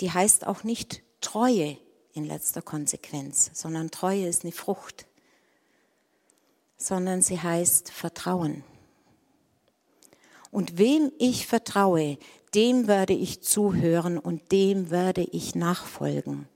die 0.00 0.12
heißt 0.12 0.46
auch 0.46 0.62
nicht 0.62 1.02
Treue 1.20 1.76
in 2.12 2.24
letzter 2.24 2.62
Konsequenz, 2.62 3.50
sondern 3.52 3.90
Treue 3.90 4.28
ist 4.28 4.44
eine 4.44 4.52
Frucht, 4.52 5.08
sondern 6.76 7.22
sie 7.22 7.40
heißt 7.40 7.90
Vertrauen. 7.90 8.62
Und 10.52 10.78
wem 10.78 11.10
ich 11.18 11.46
vertraue, 11.48 12.18
dem 12.54 12.86
werde 12.86 13.14
ich 13.14 13.42
zuhören 13.42 14.18
und 14.18 14.52
dem 14.52 14.90
werde 14.90 15.22
ich 15.22 15.54
nachfolgen. 15.54 16.46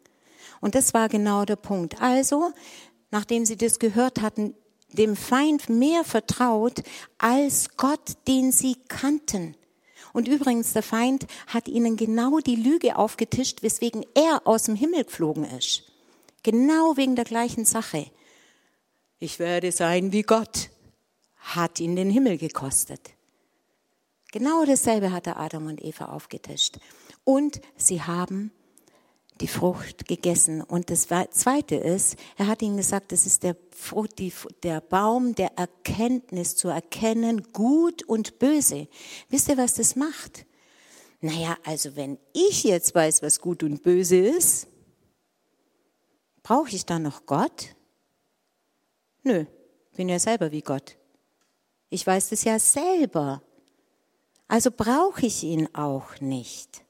Und 0.61 0.75
das 0.75 0.95
war 0.95 1.09
genau 1.09 1.47
der 1.47 1.57
Punkt. 1.57 2.01
Also, 2.03 2.53
nachdem 3.11 3.47
sie 3.47 3.57
das 3.57 3.79
gehört 3.79 4.21
hatten, 4.21 4.55
dem 4.93 5.17
Feind 5.17 5.71
mehr 5.71 6.05
vertraut 6.05 6.83
als 7.19 7.77
Gott, 7.79 8.19
den 8.29 8.53
sie 8.53 8.77
kannten. 8.89 9.57
Und 10.13 10.29
übrigens, 10.29 10.75
der 10.75 10.83
Feind 10.83 11.27
hat 11.47 11.67
ihnen 11.67 11.97
genau 11.97 12.39
die 12.41 12.57
Lüge 12.57 12.97
aufgetischt, 12.97 13.63
weswegen 13.63 14.05
er 14.15 14.47
aus 14.47 14.65
dem 14.65 14.77
Himmel 14.77 15.05
geflogen 15.05 15.45
ist. 15.45 15.85
Genau 16.43 16.99
wegen 16.99 17.17
der 17.17 17.25
gleichen 17.25 17.65
Sache. 17.65 18.11
Ich 19.19 19.39
werde 19.39 19.73
sein 19.73 20.13
wie 20.13 20.23
Gott, 20.23 20.69
hat 21.37 21.81
ihn 21.81 21.97
den 21.97 22.11
Himmel 22.11 22.37
gekostet. 22.37 23.16
Genau 24.33 24.65
dasselbe 24.65 25.13
hat 25.13 25.27
der 25.27 25.39
Adam 25.39 25.67
und 25.67 25.83
Eva 25.83 26.07
aufgetischt. 26.07 26.79
Und 27.25 27.61
sie 27.77 28.03
haben 28.03 28.53
die 29.41 29.49
Frucht 29.49 30.07
gegessen. 30.09 30.63
Und 30.63 30.91
das 30.91 31.09
Zweite 31.31 31.77
ist, 31.77 32.17
er 32.37 32.47
hat 32.47 32.63
ihnen 32.63 32.77
gesagt, 32.77 33.13
das 33.13 33.27
ist 33.27 33.43
der, 33.43 33.57
Frucht, 33.71 34.19
die, 34.19 34.33
der 34.63 34.81
Baum 34.81 35.35
der 35.35 35.53
Erkenntnis 35.57 36.57
zu 36.57 36.69
erkennen, 36.69 37.53
gut 37.53 38.03
und 38.03 38.39
böse. 38.39 38.89
Wisst 39.29 39.49
ihr, 39.49 39.59
was 39.59 39.75
das 39.75 39.97
macht? 39.97 40.47
Naja, 41.21 41.57
also 41.65 41.97
wenn 41.97 42.19
ich 42.33 42.65
jetzt 42.65 42.95
weiß, 42.95 43.23
was 43.23 43.41
gut 43.41 43.63
und 43.63 43.83
böse 43.83 44.17
ist, 44.17 44.69
brauche 46.43 46.75
ich 46.75 46.87
dann 46.87 47.03
noch 47.03 47.27
Gott? 47.27 47.75
Nö, 49.23 49.45
bin 49.97 50.09
ja 50.09 50.19
selber 50.19 50.53
wie 50.53 50.63
Gott. 50.63 50.97
Ich 51.89 52.07
weiß 52.07 52.31
das 52.31 52.45
ja 52.45 52.59
selber. 52.59 53.43
Also 54.49 54.71
brauche 54.71 55.27
ich 55.27 55.43
ihn 55.43 55.75
auch 55.75 56.21
nicht. 56.21 56.85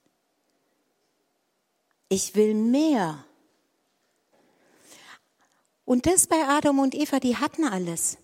Ich 2.09 2.35
will 2.35 2.55
mehr. 2.55 3.25
Und 5.85 6.07
das 6.07 6.27
bei 6.27 6.47
Adam 6.47 6.79
und 6.81 6.95
Eva, 6.95 7.19
die 7.19 7.37
hatten 7.37 7.65
alles. 7.65 8.19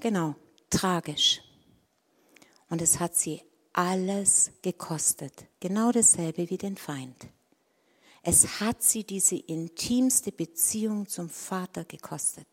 Genau, 0.00 0.34
tragisch. 0.70 1.40
Und 2.68 2.82
es 2.82 3.00
hat 3.00 3.16
sie 3.16 3.42
alles 3.72 4.52
gekostet. 4.62 5.46
Genau 5.60 5.92
dasselbe 5.92 6.48
wie 6.50 6.58
den 6.58 6.76
Feind. 6.76 7.26
Es 8.22 8.60
hat 8.60 8.82
sie 8.82 9.04
diese 9.04 9.36
intimste 9.36 10.32
Beziehung 10.32 11.06
zum 11.06 11.28
Vater 11.28 11.84
gekostet. 11.84 12.46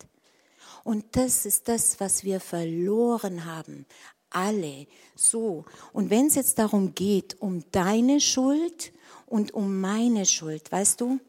Und 0.84 1.16
das 1.16 1.46
ist 1.46 1.68
das, 1.68 2.00
was 2.00 2.24
wir 2.24 2.40
verloren 2.40 3.44
haben 3.44 3.86
alle 4.34 4.86
so. 5.14 5.64
Und 5.92 6.10
wenn 6.10 6.26
es 6.26 6.34
jetzt 6.34 6.58
darum 6.58 6.94
geht, 6.94 7.40
um 7.40 7.64
deine 7.70 8.20
Schuld 8.20 8.92
und 9.26 9.54
um 9.54 9.80
meine 9.80 10.26
Schuld, 10.26 10.70
weißt 10.70 11.00
du? 11.00 11.20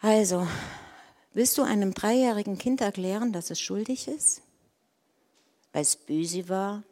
Also, 0.00 0.46
willst 1.34 1.58
du 1.58 1.62
einem 1.62 1.94
dreijährigen 1.94 2.58
Kind 2.58 2.80
erklären, 2.80 3.32
dass 3.32 3.50
es 3.50 3.60
schuldig 3.60 4.08
ist? 4.08 4.42
Weil 5.72 5.82
es 5.82 5.96
böse 5.96 6.48
war? 6.48 6.82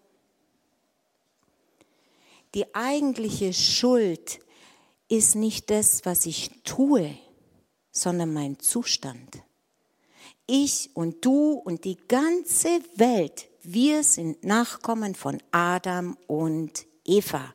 Die 2.55 2.75
eigentliche 2.75 3.53
Schuld 3.53 4.41
ist 5.09 5.37
nicht 5.37 5.71
das, 5.71 6.05
was 6.05 6.27
ich 6.27 6.51
tue, 6.65 7.17
sondern 7.91 8.33
mein 8.33 8.59
Zustand. 8.59 9.43
Ich 10.47 10.91
und 10.95 11.25
du 11.25 11.53
und 11.53 11.85
die 11.85 11.97
ganze 12.09 12.81
Welt 12.97 13.48
wir 13.71 14.03
sind 14.03 14.45
Nachkommen 14.45 15.15
von 15.15 15.43
Adam 15.51 16.17
und 16.27 16.87
Eva. 17.05 17.53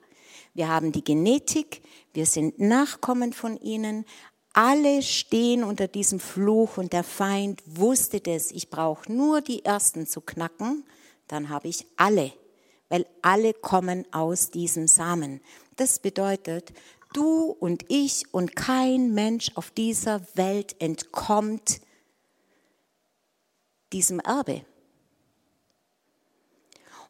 Wir 0.53 0.67
haben 0.67 0.91
die 0.91 1.03
Genetik, 1.03 1.81
wir 2.13 2.27
sind 2.27 2.59
Nachkommen 2.59 3.33
von 3.33 3.57
ihnen. 3.57 4.05
Alle 4.53 5.01
stehen 5.01 5.63
unter 5.63 5.87
diesem 5.87 6.19
Fluch 6.19 6.77
und 6.77 6.93
der 6.93 7.03
Feind 7.03 7.63
wusste 7.65 8.19
das. 8.19 8.51
Ich 8.51 8.69
brauche 8.69 9.11
nur 9.11 9.41
die 9.41 9.65
ersten 9.65 10.05
zu 10.05 10.21
knacken, 10.21 10.85
dann 11.27 11.49
habe 11.49 11.67
ich 11.67 11.87
alle, 11.97 12.31
weil 12.89 13.07
alle 13.23 13.55
kommen 13.55 14.05
aus 14.13 14.51
diesem 14.51 14.85
Samen. 14.85 15.41
Das 15.77 15.97
bedeutet, 15.97 16.73
du 17.13 17.45
und 17.59 17.85
ich 17.87 18.31
und 18.31 18.55
kein 18.55 19.15
Mensch 19.15 19.49
auf 19.55 19.71
dieser 19.71 20.21
Welt 20.35 20.75
entkommt 20.79 21.81
diesem 23.91 24.19
Erbe. 24.19 24.63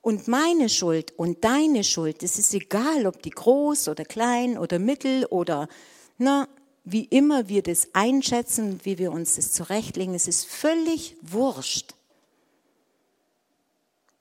Und 0.03 0.27
meine 0.27 0.67
Schuld 0.67 1.17
und 1.17 1.45
deine 1.45 1.86
Schuld, 1.86 2.24
es 2.24 2.38
ist 2.38 2.53
egal, 2.53 3.07
ob 3.07 3.24
die 3.24 3.29
groß 3.29 3.88
oder 3.88 4.03
klein 4.03 4.57
oder 4.57 4.77
mittel 4.77 5.25
oder 5.27 5.69
na, 6.17 6.50
wie 6.83 7.05
immer 7.05 7.48
wir 7.48 7.63
das 7.63 7.88
einschätzen, 7.93 8.81
wie 8.83 8.98
wir 8.98 9.13
uns 9.13 9.38
das 9.38 9.53
zurechtlegen, 9.53 10.13
es 10.13 10.27
ist 10.27 10.45
völlig 10.45 11.15
wurscht. 11.22 11.95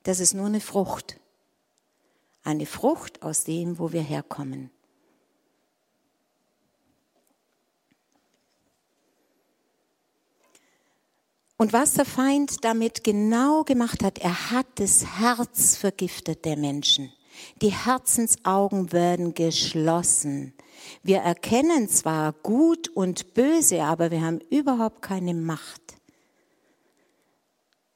Das 0.04 0.20
ist 0.20 0.34
nur 0.34 0.46
eine 0.46 0.60
Frucht. 0.60 1.18
Eine 2.44 2.66
Frucht 2.66 3.20
aus 3.24 3.42
dem, 3.42 3.80
wo 3.80 3.92
wir 3.92 4.02
herkommen. 4.02 4.70
Und 11.62 11.72
was 11.72 11.94
der 11.94 12.04
Feind 12.04 12.64
damit 12.64 13.04
genau 13.04 13.62
gemacht 13.62 14.02
hat, 14.02 14.18
er 14.18 14.50
hat 14.50 14.66
das 14.80 15.20
Herz 15.20 15.76
vergiftet 15.76 16.44
der 16.44 16.56
Menschen. 16.56 17.12
Die 17.60 17.70
Herzensaugen 17.70 18.90
werden 18.90 19.32
geschlossen. 19.32 20.54
Wir 21.04 21.18
erkennen 21.18 21.88
zwar 21.88 22.32
gut 22.32 22.88
und 22.88 23.34
böse, 23.34 23.84
aber 23.84 24.10
wir 24.10 24.22
haben 24.22 24.40
überhaupt 24.50 25.02
keine 25.02 25.34
Macht. 25.34 25.94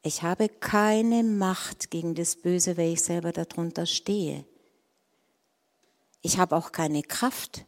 Ich 0.04 0.22
habe 0.22 0.48
keine 0.48 1.24
Macht 1.24 1.90
gegen 1.90 2.14
das 2.14 2.36
Böse, 2.36 2.76
weil 2.76 2.92
ich 2.92 3.02
selber 3.02 3.32
darunter 3.32 3.84
stehe. 3.84 4.44
Ich 6.22 6.38
habe 6.38 6.54
auch 6.54 6.70
keine 6.70 7.02
Kraft. 7.02 7.64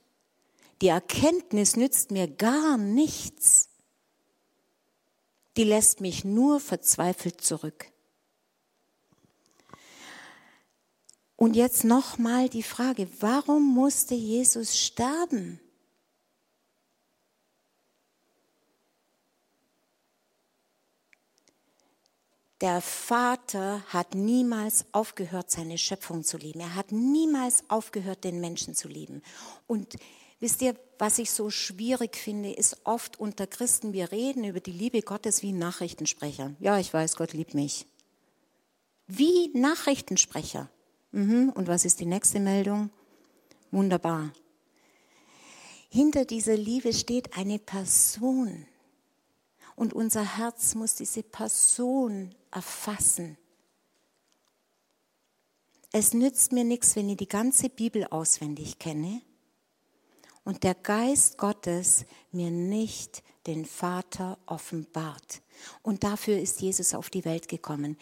Die 0.81 0.87
Erkenntnis 0.87 1.75
nützt 1.75 2.13
mir 2.13 2.29
gar 2.29 2.77
nichts 2.79 3.68
die 5.59 5.65
lässt 5.65 6.01
mich 6.01 6.25
nur 6.25 6.61
verzweifelt 6.61 7.41
zurück. 7.41 7.91
Und 11.35 11.57
jetzt 11.57 11.83
nochmal 11.83 12.49
die 12.49 12.63
Frage, 12.63 13.09
warum 13.19 13.75
musste 13.75 14.15
Jesus 14.15 14.79
sterben? 14.79 15.61
Der 22.61 22.81
Vater 22.81 23.83
hat 23.89 24.15
niemals 24.15 24.87
aufgehört, 24.93 25.51
seine 25.51 25.79
Schöpfung 25.79 26.23
zu 26.23 26.37
lieben. 26.37 26.61
Er 26.61 26.77
hat 26.77 26.93
niemals 26.93 27.65
aufgehört, 27.69 28.23
den 28.23 28.41
Menschen 28.41 28.77
zu 28.77 28.87
lieben. 28.87 29.23
Und 29.67 29.97
Wisst 30.41 30.63
ihr, 30.63 30.77
was 30.99 31.19
ich 31.19 31.31
so 31.31 31.49
schwierig 31.51 32.17
finde, 32.17 32.53
ist 32.53 32.79
oft 32.85 33.21
unter 33.21 33.47
Christen, 33.47 33.93
wir 33.93 34.11
reden 34.11 34.45
über 34.45 34.61
die 34.61 34.73
Liebe 34.73 35.01
Gottes 35.03 35.43
wie 35.43 35.53
Nachrichtensprecher. 35.53 36.55
Ja, 36.59 36.79
ich 36.79 36.93
weiß, 36.93 37.17
Gott 37.17 37.33
liebt 37.33 37.55
mich. 37.55 37.87
Wie 39.07 39.51
Nachrichtensprecher. 39.55 40.69
Mhm. 41.13 41.51
Und 41.55 41.69
was 41.69 41.85
ist 41.85 42.01
die 42.01 42.07
nächste 42.07 42.41
Meldung? 42.41 42.91
Wunderbar. 43.71 44.33
Hinter 45.89 46.25
dieser 46.25 46.57
Liebe 46.57 46.93
steht 46.93 47.37
eine 47.37 47.59
Person. 47.59 48.67
Und 49.77 49.95
unser 49.95 50.37
Herz 50.37 50.75
muss 50.75 50.97
diese 50.97 51.23
Person 51.23 52.35
erfassen. 52.51 53.39
Es 55.93 56.13
nützt 56.13 56.53
mir 56.53 56.65
nichts, 56.65 56.97
wenn 56.97 57.09
ich 57.09 57.17
die 57.17 57.29
ganze 57.29 57.71
Bibel 57.71 58.05
auswendig 58.05 58.79
kenne 58.79 59.23
und 60.45 60.65
der 60.65 60.75
Geist 60.75 61.39
Gottes 61.39 62.05
mir 62.33 62.51
nicht 62.51 63.23
den 63.47 63.65
Vater 63.65 64.39
offenbart. 64.47 65.43
Und 65.83 66.05
dafür 66.05 66.39
ist 66.39 66.61
Jesus 66.61 66.95
auf 66.95 67.11
die 67.11 67.25
Welt 67.25 67.49
gekommen. 67.49 67.97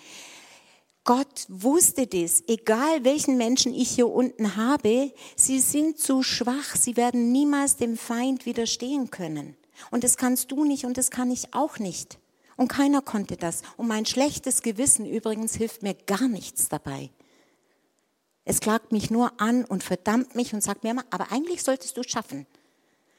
Gott 1.05 1.46
wusste 1.49 2.09
das, 2.09 2.42
egal 2.49 3.05
welchen 3.05 3.37
Menschen 3.37 3.72
ich 3.72 3.90
hier 3.90 4.09
unten 4.09 4.57
habe, 4.57 5.12
sie 5.37 5.61
sind 5.61 5.99
zu 5.99 6.25
schwach, 6.25 6.75
sie 6.75 6.96
werden 6.96 7.31
niemals 7.31 7.77
dem 7.77 7.96
Feind 7.96 8.44
widerstehen 8.44 9.11
können. 9.11 9.57
Und 9.92 10.03
das 10.03 10.16
kannst 10.16 10.51
du 10.51 10.64
nicht 10.64 10.85
und 10.85 10.99
das 10.99 11.12
kann 11.12 11.31
ich 11.31 11.55
auch 11.55 11.79
nicht. 11.79 12.18
Und 12.57 12.68
keiner 12.68 13.03
konnte 13.03 13.37
das. 13.37 13.62
Und 13.77 13.87
mein 13.87 14.07
schlechtes 14.07 14.62
Gewissen 14.62 15.07
übrigens 15.07 15.55
hilft 15.55 15.83
mir 15.83 15.94
gar 15.94 16.27
nichts 16.27 16.68
dabei. 16.68 17.11
Es 18.48 18.61
klagt 18.61 18.92
mich 18.92 19.11
nur 19.11 19.38
an 19.40 19.64
und 19.64 19.82
verdammt 19.82 20.37
mich 20.37 20.54
und 20.54 20.62
sagt 20.62 20.85
mir 20.85 20.92
immer, 20.92 21.04
aber 21.11 21.32
eigentlich 21.32 21.64
solltest 21.64 21.96
du 21.96 22.02
es 22.02 22.11
schaffen. 22.11 22.46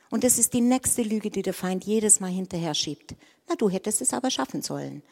Und 0.09 0.23
das 0.23 0.39
ist 0.39 0.53
die 0.53 0.61
nächste 0.61 1.03
Lüge, 1.03 1.29
die 1.29 1.41
der 1.41 1.53
Feind 1.53 1.83
jedes 1.83 2.21
Mal 2.21 2.31
hinterher 2.31 2.73
schiebt. 2.73 3.13
Na, 3.47 3.55
du 3.55 3.69
hättest 3.69 4.01
es 4.01 4.13
aber 4.13 4.31
schaffen 4.31 4.61
sollen. 4.61 5.03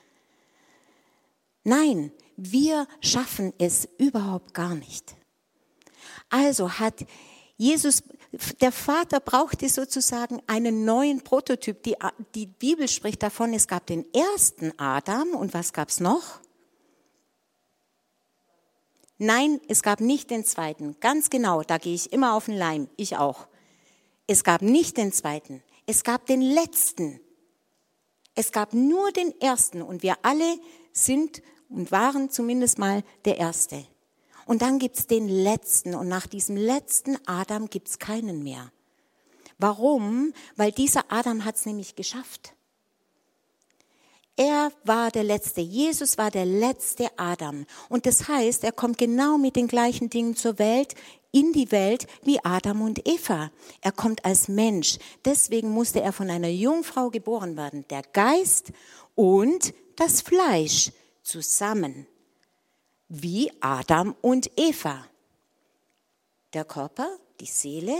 Nein, 1.66 2.14
wir 2.38 2.88
schaffen 3.02 3.52
es 3.58 3.90
überhaupt 3.98 4.54
gar 4.54 4.74
nicht. 4.74 5.16
Also 6.30 6.72
hat 6.80 7.06
Jesus, 7.58 8.04
der 8.62 8.72
Vater 8.72 9.20
brauchte 9.20 9.68
sozusagen 9.68 10.42
einen 10.48 10.86
neuen 10.86 11.26
Prototyp. 11.26 11.84
Die, 11.84 11.98
die 12.36 12.48
Bibel 12.48 12.88
spricht 12.88 13.22
davon, 13.22 13.54
es 13.54 13.68
gab 13.68 13.86
den 13.88 14.06
ersten 14.14 14.72
Adam 14.80 15.32
und 15.32 15.54
was 15.54 15.74
gab 15.74 15.90
es 15.90 16.00
noch? 16.00 16.40
Nein, 19.18 19.62
es 19.68 19.82
gab 19.82 20.02
nicht 20.02 20.30
den 20.30 20.44
zweiten. 20.44 20.98
Ganz 21.00 21.30
genau, 21.30 21.62
da 21.64 21.78
gehe 21.78 21.96
ich 21.96 22.12
immer 22.12 22.34
auf 22.34 22.46
den 22.46 22.58
Leim. 22.58 22.90
Ich 22.98 23.16
auch. 23.18 23.48
Es 24.28 24.44
gab 24.44 24.62
nicht 24.62 24.98
den 24.98 25.14
zweiten. 25.14 25.64
Es 25.86 26.04
gab 26.04 26.26
den 26.26 26.42
letzten. 26.42 27.20
Es 28.34 28.52
gab 28.52 28.74
nur 28.74 29.12
den 29.12 29.40
ersten 29.40 29.82
und 29.82 30.04
wir 30.04 30.18
alle 30.24 30.60
sind 30.92 31.42
und 31.70 31.92
waren 31.92 32.30
zumindest 32.30 32.78
mal 32.78 33.04
der 33.24 33.38
Erste. 33.38 33.86
Und 34.46 34.62
dann 34.62 34.80
gibt's 34.80 35.08
den 35.08 35.28
letzten 35.28 35.96
und 35.96 36.08
nach 36.08 36.28
diesem 36.28 36.58
letzten 36.58 37.18
Adam 37.28 37.70
gibt's 37.70 37.98
keinen 37.98 38.44
mehr. 38.44 38.72
Warum? 39.58 40.34
Weil 40.56 40.72
dieser 40.72 41.06
Adam 41.10 41.46
hat's 41.46 41.66
nämlich 41.66 41.96
geschafft. 41.96 42.54
Er 44.38 44.72
war 44.84 45.12
der 45.12 45.24
Letzte. 45.24 45.62
Jesus 45.62 46.18
war 46.18 46.30
der 46.30 46.46
letzte 46.46 47.08
Adam. 47.18 47.66
Und 47.88 48.06
das 48.06 48.28
heißt, 48.28 48.64
er 48.66 48.74
kommt 48.74 48.98
genau 48.98 49.38
mit 49.38 49.56
den 49.56 49.68
gleichen 49.68 50.10
Dingen 50.10 50.36
zur 50.36 50.60
Welt, 50.60 50.94
in 51.32 51.54
die 51.54 51.72
Welt 51.72 52.08
wie 52.24 52.44
Adam 52.44 52.82
und 52.82 53.08
Eva. 53.08 53.52
Er 53.82 53.92
kommt 53.92 54.24
als 54.24 54.48
Mensch. 54.48 54.98
Deswegen 55.24 55.70
musste 55.70 56.02
er 56.02 56.14
von 56.14 56.30
einer 56.30 56.50
Jungfrau 56.50 57.10
geboren 57.10 57.58
werden. 57.58 57.86
Der 57.90 58.04
Geist 58.04 58.72
und 59.16 59.74
das 59.96 60.22
Fleisch 60.22 60.92
zusammen. 61.24 62.08
Wie 63.08 63.52
Adam 63.62 64.16
und 64.22 64.50
Eva. 64.58 65.06
Der 66.54 66.66
Körper, 66.66 67.10
die 67.40 67.46
Seele 67.46 67.96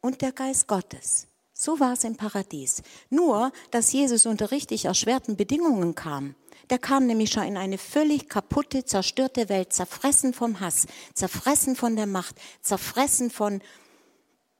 und 0.00 0.20
der 0.20 0.32
Geist 0.32 0.66
Gottes. 0.66 1.28
So 1.54 1.78
war 1.78 1.92
es 1.92 2.02
im 2.02 2.16
Paradies. 2.16 2.82
Nur, 3.10 3.52
dass 3.70 3.92
Jesus 3.92 4.26
unter 4.26 4.50
richtig 4.50 4.86
erschwerten 4.86 5.36
Bedingungen 5.36 5.94
kam. 5.94 6.34
Der 6.68 6.78
kam 6.78 7.06
nämlich 7.06 7.30
schon 7.30 7.44
in 7.44 7.56
eine 7.56 7.78
völlig 7.78 8.28
kaputte, 8.28 8.84
zerstörte 8.84 9.48
Welt, 9.48 9.72
zerfressen 9.72 10.34
vom 10.34 10.58
Hass, 10.60 10.86
zerfressen 11.14 11.76
von 11.76 11.94
der 11.94 12.06
Macht, 12.06 12.36
zerfressen 12.60 13.30
von 13.30 13.62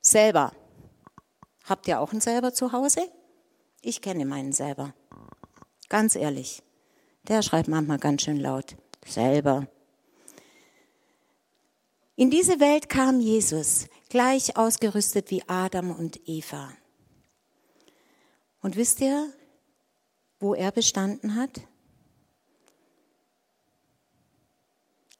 selber. 0.00 0.52
Habt 1.64 1.88
ihr 1.88 2.00
auch 2.00 2.12
einen 2.12 2.20
selber 2.20 2.54
zu 2.54 2.72
Hause? 2.72 3.00
Ich 3.80 4.00
kenne 4.00 4.24
meinen 4.24 4.52
selber. 4.52 4.94
Ganz 5.88 6.14
ehrlich. 6.14 6.62
Der 7.26 7.42
schreibt 7.42 7.68
manchmal 7.68 7.98
ganz 7.98 8.22
schön 8.22 8.38
laut. 8.38 8.76
Selber. 9.06 9.66
In 12.16 12.30
diese 12.30 12.60
Welt 12.60 12.88
kam 12.88 13.18
Jesus, 13.18 13.86
gleich 14.08 14.56
ausgerüstet 14.56 15.30
wie 15.30 15.42
Adam 15.48 15.90
und 15.90 16.20
Eva. 16.28 16.70
Und 18.64 18.76
wisst 18.76 19.02
ihr, 19.02 19.30
wo 20.40 20.54
er 20.54 20.72
bestanden 20.72 21.34
hat? 21.34 21.60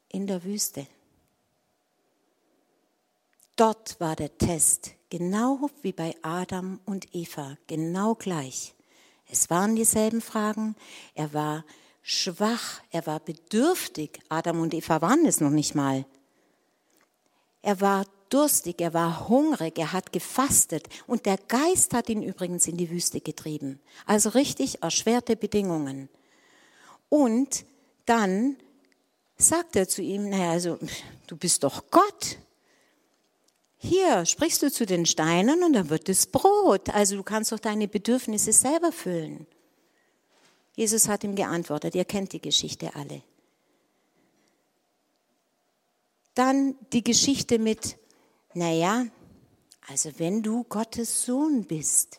In 0.08 0.26
der 0.26 0.44
Wüste. 0.44 0.86
Dort 3.54 4.00
war 4.00 4.16
der 4.16 4.38
Test, 4.38 4.92
genau 5.10 5.68
wie 5.82 5.92
bei 5.92 6.16
Adam 6.22 6.80
und 6.86 7.14
Eva, 7.14 7.58
genau 7.66 8.14
gleich. 8.14 8.74
Es 9.26 9.50
waren 9.50 9.76
dieselben 9.76 10.22
Fragen, 10.22 10.74
er 11.12 11.34
war 11.34 11.66
schwach, 12.00 12.80
er 12.92 13.06
war 13.06 13.20
bedürftig. 13.20 14.20
Adam 14.30 14.60
und 14.60 14.72
Eva 14.72 15.02
waren 15.02 15.26
es 15.26 15.42
noch 15.42 15.50
nicht 15.50 15.74
mal. 15.74 16.06
Er 17.60 17.82
war 17.82 18.06
durstig, 18.30 18.80
er 18.80 18.94
war 18.94 19.28
hungrig, 19.28 19.78
er 19.78 19.92
hat 19.92 20.12
gefastet 20.12 20.88
und 21.06 21.26
der 21.26 21.36
Geist 21.36 21.94
hat 21.94 22.08
ihn 22.08 22.22
übrigens 22.22 22.66
in 22.66 22.76
die 22.76 22.90
Wüste 22.90 23.20
getrieben. 23.20 23.80
Also 24.06 24.30
richtig 24.30 24.82
erschwerte 24.82 25.36
Bedingungen. 25.36 26.08
Und 27.08 27.64
dann 28.06 28.56
sagt 29.36 29.76
er 29.76 29.88
zu 29.88 30.02
ihm, 30.02 30.28
naja, 30.28 30.50
also 30.50 30.78
du 31.26 31.36
bist 31.36 31.64
doch 31.64 31.90
Gott. 31.90 32.38
Hier 33.76 34.24
sprichst 34.24 34.62
du 34.62 34.70
zu 34.70 34.86
den 34.86 35.04
Steinen 35.04 35.62
und 35.62 35.74
dann 35.74 35.90
wird 35.90 36.08
es 36.08 36.26
Brot. 36.26 36.88
Also 36.90 37.16
du 37.16 37.22
kannst 37.22 37.52
doch 37.52 37.58
deine 37.58 37.86
Bedürfnisse 37.86 38.52
selber 38.52 38.92
füllen. 38.92 39.46
Jesus 40.74 41.08
hat 41.08 41.22
ihm 41.22 41.34
geantwortet, 41.34 41.94
ihr 41.94 42.04
kennt 42.04 42.32
die 42.32 42.40
Geschichte 42.40 42.94
alle. 42.94 43.22
Dann 46.34 46.74
die 46.92 47.04
Geschichte 47.04 47.58
mit, 47.58 47.96
naja, 48.54 49.06
also 49.88 50.10
wenn 50.18 50.42
du 50.42 50.64
Gottes 50.64 51.24
Sohn 51.24 51.64
bist. 51.64 52.18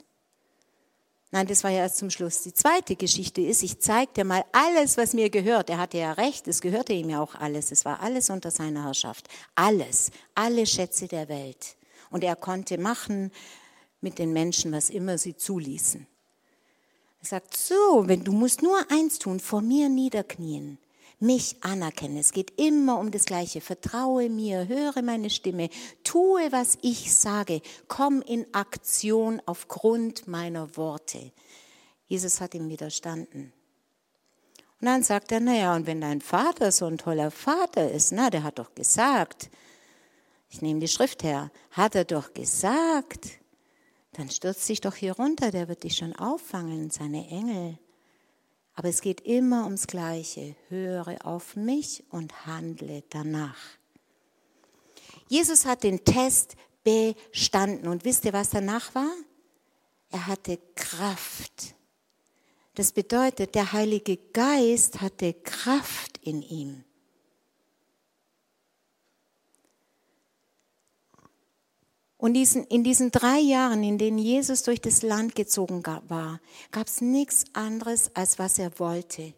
Nein, 1.31 1.47
das 1.47 1.63
war 1.63 1.71
ja 1.71 1.79
erst 1.79 1.97
zum 1.97 2.09
Schluss. 2.09 2.43
Die 2.43 2.53
zweite 2.53 2.95
Geschichte 2.95 3.41
ist, 3.41 3.63
ich 3.63 3.79
zeige 3.79 4.13
dir 4.13 4.23
mal 4.23 4.45
alles, 4.51 4.97
was 4.97 5.13
mir 5.13 5.29
gehört. 5.29 5.69
Er 5.69 5.79
hatte 5.79 5.97
ja 5.97 6.13
recht, 6.13 6.47
es 6.47 6.61
gehörte 6.61 6.93
ihm 6.93 7.09
ja 7.09 7.21
auch 7.21 7.35
alles. 7.35 7.71
Es 7.71 7.83
war 7.83 7.99
alles 7.99 8.29
unter 8.29 8.51
seiner 8.51 8.85
Herrschaft. 8.85 9.27
Alles, 9.55 10.11
alle 10.33 10.65
Schätze 10.65 11.07
der 11.07 11.27
Welt. 11.27 11.75
Und 12.09 12.23
er 12.23 12.35
konnte 12.35 12.77
machen 12.77 13.31
mit 13.99 14.19
den 14.19 14.31
Menschen, 14.31 14.71
was 14.71 14.89
immer 14.89 15.17
sie 15.17 15.35
zuließen. 15.35 16.07
Er 17.21 17.25
sagt, 17.25 17.57
so, 17.57 18.03
wenn 18.05 18.23
du 18.23 18.31
musst 18.31 18.61
nur 18.61 18.79
eins 18.89 19.19
tun, 19.19 19.39
vor 19.39 19.61
mir 19.61 19.89
niederknien 19.89 20.77
mich 21.19 21.63
anerkennen. 21.63 22.17
Es 22.17 22.31
geht 22.31 22.59
immer 22.59 22.99
um 22.99 23.11
das 23.11 23.25
Gleiche. 23.25 23.61
Vertraue 23.61 24.29
mir, 24.29 24.67
höre 24.67 25.01
meine 25.01 25.29
Stimme, 25.29 25.69
tue, 26.03 26.51
was 26.51 26.77
ich 26.81 27.13
sage, 27.13 27.61
komm 27.87 28.21
in 28.21 28.45
Aktion 28.53 29.41
aufgrund 29.45 30.27
meiner 30.27 30.75
Worte. 30.77 31.31
Jesus 32.07 32.41
hat 32.41 32.53
ihm 32.53 32.69
widerstanden. 32.69 33.53
Und 34.81 34.87
dann 34.87 35.03
sagt 35.03 35.31
er, 35.31 35.39
naja, 35.39 35.75
und 35.75 35.87
wenn 35.87 36.01
dein 36.01 36.21
Vater 36.21 36.71
so 36.71 36.85
ein 36.85 36.97
toller 36.97 37.31
Vater 37.31 37.91
ist, 37.91 38.11
na, 38.11 38.29
der 38.29 38.43
hat 38.43 38.59
doch 38.59 38.75
gesagt, 38.75 39.49
ich 40.49 40.61
nehme 40.61 40.79
die 40.79 40.87
Schrift 40.87 41.23
her, 41.23 41.51
hat 41.71 41.95
er 41.95 42.05
doch 42.05 42.33
gesagt, 42.33 43.39
dann 44.13 44.29
stürzt 44.29 44.67
dich 44.69 44.81
doch 44.81 44.95
hier 44.95 45.13
runter, 45.13 45.51
der 45.51 45.67
wird 45.67 45.83
dich 45.83 45.97
schon 45.97 46.15
auffangen, 46.15 46.89
seine 46.89 47.27
Engel. 47.27 47.77
Aber 48.75 48.89
es 48.89 49.01
geht 49.01 49.21
immer 49.21 49.63
ums 49.63 49.87
Gleiche. 49.87 50.55
Höre 50.69 51.25
auf 51.25 51.55
mich 51.55 52.03
und 52.09 52.45
handle 52.45 53.03
danach. 53.09 53.57
Jesus 55.27 55.65
hat 55.65 55.83
den 55.83 56.03
Test 56.03 56.55
bestanden. 56.83 57.87
Und 57.87 58.05
wisst 58.05 58.25
ihr, 58.25 58.33
was 58.33 58.49
danach 58.49 58.93
war? 58.93 59.11
Er 60.11 60.27
hatte 60.27 60.59
Kraft. 60.75 61.75
Das 62.75 62.91
bedeutet, 62.91 63.55
der 63.55 63.71
Heilige 63.71 64.17
Geist 64.17 65.01
hatte 65.01 65.33
Kraft 65.33 66.19
in 66.21 66.41
ihm. 66.41 66.83
Und 72.25 72.33
diesen, 72.33 72.65
in 72.65 72.83
diesen 72.83 73.11
drei 73.11 73.37
Jahren, 73.37 73.83
in 73.83 73.99
denen 73.99 74.17
Jesus 74.17 74.63
durch 74.63 74.81
das 74.81 75.03
Land 75.03 75.35
gezogen 75.35 75.83
war, 76.07 76.41
gab 76.71 76.87
es 76.87 76.99
nichts 76.99 77.43
anderes, 77.53 78.09
als 78.15 78.39
was 78.39 78.57
er 78.57 78.79
wollte. 78.79 79.35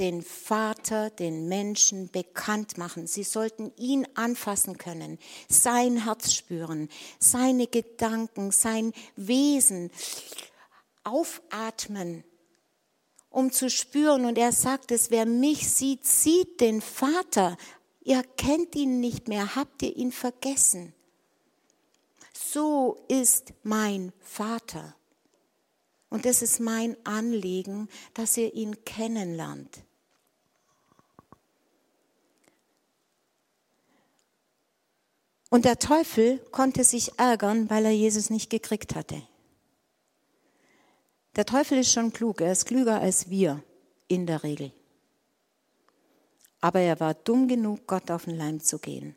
Den 0.00 0.20
Vater, 0.20 1.10
den 1.10 1.46
Menschen 1.46 2.10
bekannt 2.10 2.76
machen. 2.76 3.06
Sie 3.06 3.22
sollten 3.22 3.70
ihn 3.76 4.04
anfassen 4.16 4.78
können, 4.78 5.20
sein 5.48 6.02
Herz 6.02 6.32
spüren, 6.32 6.88
seine 7.20 7.68
Gedanken, 7.68 8.50
sein 8.50 8.92
Wesen 9.14 9.92
aufatmen, 11.04 12.24
um 13.30 13.52
zu 13.52 13.70
spüren. 13.70 14.24
Und 14.24 14.38
er 14.38 14.50
sagt 14.50 14.90
es, 14.90 15.12
wer 15.12 15.24
mich 15.24 15.70
sieht, 15.70 16.04
sieht 16.04 16.60
den 16.60 16.80
Vater. 16.80 17.56
Ihr 18.02 18.24
kennt 18.36 18.74
ihn 18.74 18.98
nicht 18.98 19.28
mehr, 19.28 19.54
habt 19.54 19.82
ihr 19.82 19.96
ihn 19.96 20.10
vergessen 20.10 20.94
so 22.54 23.04
ist 23.08 23.52
mein 23.64 24.12
Vater. 24.20 24.94
Und 26.08 26.24
es 26.24 26.40
ist 26.40 26.60
mein 26.60 26.96
Anliegen, 27.04 27.88
dass 28.14 28.36
ihr 28.36 28.54
ihn 28.54 28.84
kennenlernt. 28.84 29.82
Und 35.50 35.64
der 35.64 35.78
Teufel 35.80 36.38
konnte 36.52 36.84
sich 36.84 37.18
ärgern, 37.18 37.68
weil 37.70 37.84
er 37.86 37.92
Jesus 37.92 38.30
nicht 38.30 38.50
gekriegt 38.50 38.94
hatte. 38.94 39.20
Der 41.34 41.46
Teufel 41.46 41.78
ist 41.78 41.92
schon 41.92 42.12
klug, 42.12 42.40
er 42.40 42.52
ist 42.52 42.66
klüger 42.66 43.00
als 43.00 43.28
wir 43.28 43.62
in 44.06 44.26
der 44.26 44.44
Regel. 44.44 44.72
Aber 46.60 46.80
er 46.80 47.00
war 47.00 47.14
dumm 47.14 47.48
genug, 47.48 47.86
Gott 47.88 48.10
auf 48.12 48.24
den 48.24 48.36
Leim 48.36 48.60
zu 48.60 48.78
gehen. 48.78 49.16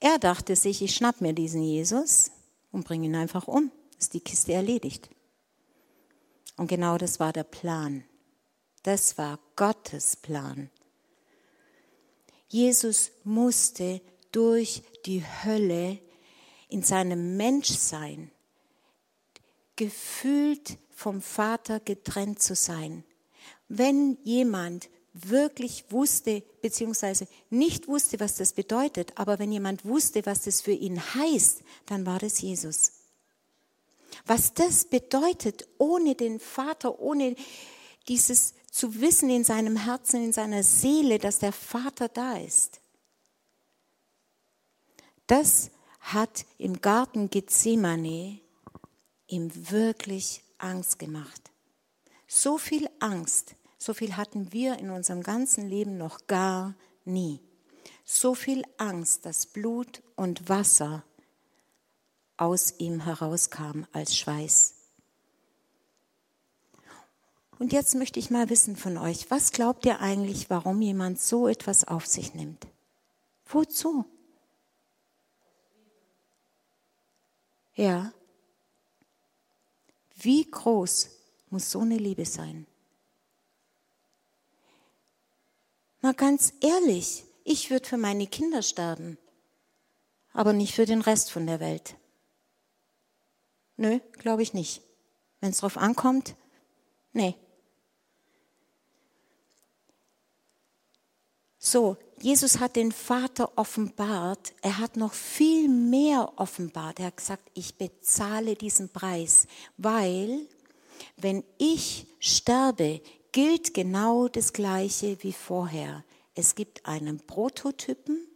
Er 0.00 0.18
dachte 0.18 0.56
sich, 0.56 0.82
ich 0.82 0.94
schnapp 0.94 1.20
mir 1.20 1.32
diesen 1.32 1.62
Jesus 1.62 2.30
und 2.70 2.84
bringe 2.86 3.06
ihn 3.06 3.16
einfach 3.16 3.48
um. 3.48 3.70
Ist 3.98 4.14
die 4.14 4.20
Kiste 4.20 4.52
erledigt. 4.52 5.08
Und 6.56 6.68
genau 6.68 6.98
das 6.98 7.18
war 7.18 7.32
der 7.32 7.44
Plan. 7.44 8.04
Das 8.82 9.18
war 9.18 9.38
Gottes 9.56 10.16
Plan. 10.16 10.70
Jesus 12.48 13.10
musste 13.24 14.00
durch 14.32 14.82
die 15.06 15.24
Hölle 15.44 15.98
in 16.68 16.82
seinem 16.82 17.36
Menschsein 17.36 18.30
gefühlt 19.76 20.78
vom 20.90 21.20
Vater 21.20 21.80
getrennt 21.80 22.40
zu 22.40 22.54
sein. 22.54 23.04
Wenn 23.68 24.18
jemand 24.24 24.88
wirklich 25.24 25.84
wusste, 25.90 26.42
beziehungsweise 26.60 27.26
nicht 27.50 27.88
wusste, 27.88 28.20
was 28.20 28.36
das 28.36 28.52
bedeutet, 28.52 29.12
aber 29.16 29.38
wenn 29.38 29.52
jemand 29.52 29.84
wusste, 29.84 30.24
was 30.26 30.42
das 30.42 30.60
für 30.60 30.72
ihn 30.72 31.00
heißt, 31.00 31.62
dann 31.86 32.04
war 32.06 32.18
das 32.18 32.40
Jesus. 32.40 32.92
Was 34.26 34.54
das 34.54 34.84
bedeutet, 34.84 35.66
ohne 35.78 36.14
den 36.14 36.40
Vater, 36.40 37.00
ohne 37.00 37.36
dieses 38.08 38.54
zu 38.70 39.00
wissen 39.00 39.30
in 39.30 39.44
seinem 39.44 39.76
Herzen, 39.76 40.22
in 40.22 40.32
seiner 40.32 40.62
Seele, 40.62 41.18
dass 41.18 41.38
der 41.38 41.52
Vater 41.52 42.08
da 42.08 42.36
ist. 42.36 42.80
Das 45.26 45.70
hat 46.00 46.44
im 46.58 46.80
Garten 46.80 47.30
Gethsemane 47.30 48.38
ihm 49.26 49.70
wirklich 49.70 50.42
Angst 50.58 50.98
gemacht. 50.98 51.50
So 52.28 52.58
viel 52.58 52.88
Angst, 53.00 53.55
so 53.86 53.94
viel 53.94 54.16
hatten 54.16 54.52
wir 54.52 54.80
in 54.80 54.90
unserem 54.90 55.22
ganzen 55.22 55.68
Leben 55.68 55.96
noch 55.96 56.26
gar 56.26 56.74
nie. 57.04 57.40
So 58.04 58.34
viel 58.34 58.64
Angst, 58.78 59.24
dass 59.24 59.46
Blut 59.46 60.02
und 60.16 60.48
Wasser 60.48 61.04
aus 62.36 62.74
ihm 62.78 63.04
herauskam 63.04 63.84
als 63.92 64.16
Schweiß. 64.16 64.74
Und 67.60 67.72
jetzt 67.72 67.94
möchte 67.94 68.18
ich 68.18 68.28
mal 68.28 68.50
wissen 68.50 68.74
von 68.74 68.98
euch, 68.98 69.30
was 69.30 69.52
glaubt 69.52 69.86
ihr 69.86 70.00
eigentlich, 70.00 70.50
warum 70.50 70.82
jemand 70.82 71.20
so 71.20 71.46
etwas 71.46 71.84
auf 71.84 72.06
sich 72.06 72.34
nimmt? 72.34 72.66
Wozu? 73.46 74.04
Ja. 77.76 78.12
Wie 80.16 80.44
groß 80.50 81.08
muss 81.50 81.70
so 81.70 81.82
eine 81.82 81.98
Liebe 81.98 82.26
sein? 82.26 82.66
Mal 86.06 86.14
ganz 86.14 86.52
ehrlich, 86.60 87.24
ich 87.42 87.68
würde 87.68 87.84
für 87.84 87.96
meine 87.96 88.28
Kinder 88.28 88.62
sterben, 88.62 89.18
aber 90.32 90.52
nicht 90.52 90.72
für 90.72 90.86
den 90.86 91.00
Rest 91.00 91.32
von 91.32 91.48
der 91.48 91.58
Welt. 91.58 91.96
Nö, 93.76 93.98
glaube 94.12 94.44
ich 94.44 94.54
nicht. 94.54 94.82
Wenn 95.40 95.50
es 95.50 95.58
drauf 95.58 95.76
ankommt, 95.76 96.36
nee. 97.12 97.34
So, 101.58 101.96
Jesus 102.20 102.60
hat 102.60 102.76
den 102.76 102.92
Vater 102.92 103.58
offenbart. 103.58 104.52
Er 104.62 104.78
hat 104.78 104.96
noch 104.96 105.12
viel 105.12 105.68
mehr 105.68 106.34
offenbart. 106.36 107.00
Er 107.00 107.06
hat 107.06 107.16
gesagt, 107.16 107.50
ich 107.54 107.78
bezahle 107.78 108.54
diesen 108.54 108.90
Preis, 108.90 109.48
weil 109.76 110.46
wenn 111.16 111.42
ich 111.58 112.06
sterbe, 112.20 113.00
gilt 113.36 113.74
genau 113.74 114.28
das 114.28 114.54
Gleiche 114.54 115.22
wie 115.22 115.34
vorher. 115.34 116.02
Es 116.34 116.54
gibt 116.54 116.86
einen 116.86 117.20
Prototypen 117.20 118.26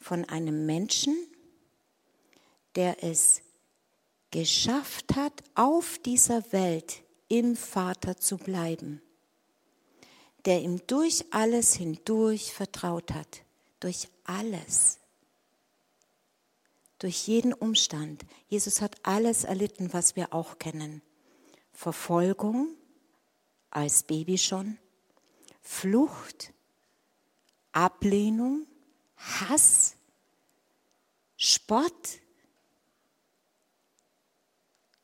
von 0.00 0.24
einem 0.24 0.64
Menschen, 0.64 1.14
der 2.76 3.04
es 3.04 3.42
geschafft 4.30 5.14
hat, 5.16 5.42
auf 5.54 5.98
dieser 5.98 6.50
Welt 6.54 7.02
im 7.28 7.54
Vater 7.54 8.16
zu 8.16 8.38
bleiben, 8.38 9.02
der 10.46 10.62
ihm 10.62 10.80
durch 10.86 11.26
alles 11.30 11.74
hindurch 11.74 12.54
vertraut 12.54 13.12
hat, 13.12 13.42
durch 13.80 14.08
alles, 14.24 14.98
durch 16.98 17.28
jeden 17.28 17.52
Umstand. 17.52 18.22
Jesus 18.48 18.80
hat 18.80 18.96
alles 19.02 19.44
erlitten, 19.44 19.92
was 19.92 20.16
wir 20.16 20.32
auch 20.32 20.58
kennen. 20.58 21.02
Verfolgung, 21.74 22.76
als 23.72 24.02
Baby 24.02 24.38
schon, 24.38 24.78
Flucht, 25.62 26.52
Ablehnung, 27.72 28.66
Hass, 29.16 29.96
Spott, 31.36 32.20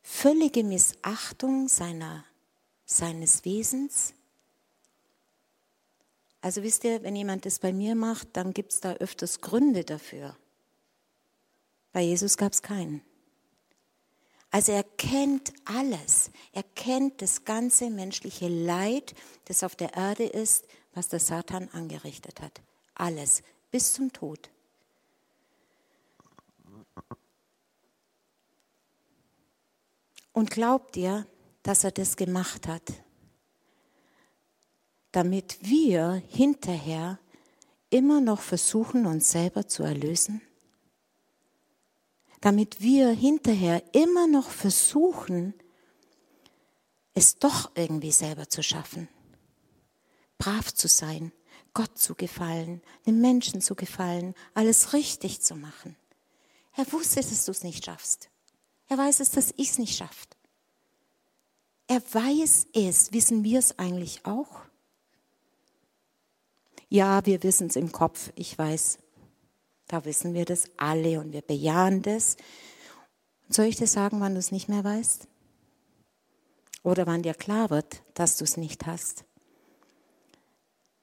völlige 0.02 0.62
Missachtung 0.62 1.68
seiner, 1.68 2.24
seines 2.85 3.44
Wesens. 3.44 4.12
Also 6.40 6.62
wisst 6.62 6.85
ihr, 6.85 7.02
wenn 7.02 7.16
jemand 7.16 7.46
das 7.46 7.59
bei 7.59 7.72
mir 7.72 7.94
macht, 7.94 8.28
dann 8.37 8.52
gibt 8.52 8.72
es 8.72 8.81
da 8.81 8.94
öfters 8.94 9.40
Gründe 9.40 9.85
dafür. 9.85 10.37
Bei 11.92 12.02
Jesus 12.02 12.37
gab 12.37 12.52
es 12.52 12.62
keinen. 12.62 13.02
Also 14.50 14.72
er 14.72 14.82
kennt 14.82 15.52
alles. 15.64 16.30
Er 16.52 16.62
kennt 16.62 17.20
das 17.20 17.44
ganze 17.44 17.90
menschliche 17.90 18.48
Leid, 18.48 19.14
das 19.44 19.62
auf 19.62 19.76
der 19.76 19.94
Erde 19.94 20.24
ist, 20.24 20.66
was 20.94 21.08
der 21.08 21.20
Satan 21.20 21.68
angerichtet 21.72 22.40
hat. 22.40 22.61
Alles, 22.94 23.42
bis 23.70 23.92
zum 23.92 24.12
Tod. 24.12 24.50
Und 30.32 30.50
glaubt 30.50 30.96
ihr, 30.96 31.26
dass 31.62 31.84
er 31.84 31.90
das 31.90 32.16
gemacht 32.16 32.68
hat, 32.68 32.82
damit 35.12 35.58
wir 35.61 36.22
hinterher 36.28 37.18
immer 37.90 38.20
noch 38.20 38.40
versuchen, 38.40 39.06
uns 39.06 39.30
selber 39.30 39.66
zu 39.66 39.82
erlösen? 39.82 40.40
Damit 42.40 42.81
wir 42.81 43.11
hinterher 43.11 43.83
immer 43.94 44.27
noch 44.27 44.51
versuchen, 44.51 45.55
es 47.14 47.38
doch 47.38 47.72
irgendwie 47.74 48.12
selber 48.12 48.48
zu 48.48 48.62
schaffen. 48.62 49.09
Brav 50.38 50.72
zu 50.72 50.87
sein, 50.87 51.33
Gott 51.74 51.98
zu 51.98 52.14
gefallen, 52.14 52.81
den 53.07 53.20
Menschen 53.20 53.61
zu 53.61 53.74
gefallen, 53.74 54.35
alles 54.55 54.92
richtig 54.92 55.40
zu 55.40 55.57
machen. 55.57 55.96
Er 56.77 56.90
wusste, 56.92 57.16
dass 57.16 57.44
du 57.44 57.51
es 57.51 57.64
nicht 57.64 57.85
schaffst. 57.85 58.31
Er 58.88 58.98
weiß 58.98 59.20
es, 59.20 59.31
dass 59.31 59.53
ich 59.57 59.70
es 59.70 59.79
nicht 59.79 59.96
schafft. 59.96 60.37
Er 61.88 62.03
weiß 62.12 62.68
es. 62.74 63.12
Wissen 63.12 63.42
wir 63.42 63.59
es 63.59 63.79
eigentlich 63.79 64.24
auch? 64.24 64.61
Ja, 66.88 67.24
wir 67.27 67.42
wissen 67.42 67.66
es 67.66 67.77
im 67.77 67.92
Kopf. 67.92 68.31
Ich 68.35 68.57
weiß, 68.57 68.98
da 69.88 70.05
wissen 70.05 70.35
wir 70.35 70.44
das 70.44 70.70
alle 70.77 71.18
und 71.18 71.33
wir 71.33 71.42
bejahen 71.42 72.03
das. 72.03 72.37
soll 73.48 73.64
ich 73.64 73.77
dir 73.77 73.87
sagen, 73.87 74.20
wann 74.20 74.35
du 74.35 74.38
es 74.38 74.53
nicht 74.53 74.68
mehr 74.68 74.85
weißt? 74.85 75.27
Oder 76.83 77.07
wann 77.07 77.22
dir 77.22 77.35
klar 77.35 77.70
wird, 77.70 78.03
dass 78.14 78.37
du 78.37 78.44
es 78.44 78.57
nicht 78.57 78.87
hast? 78.87 79.24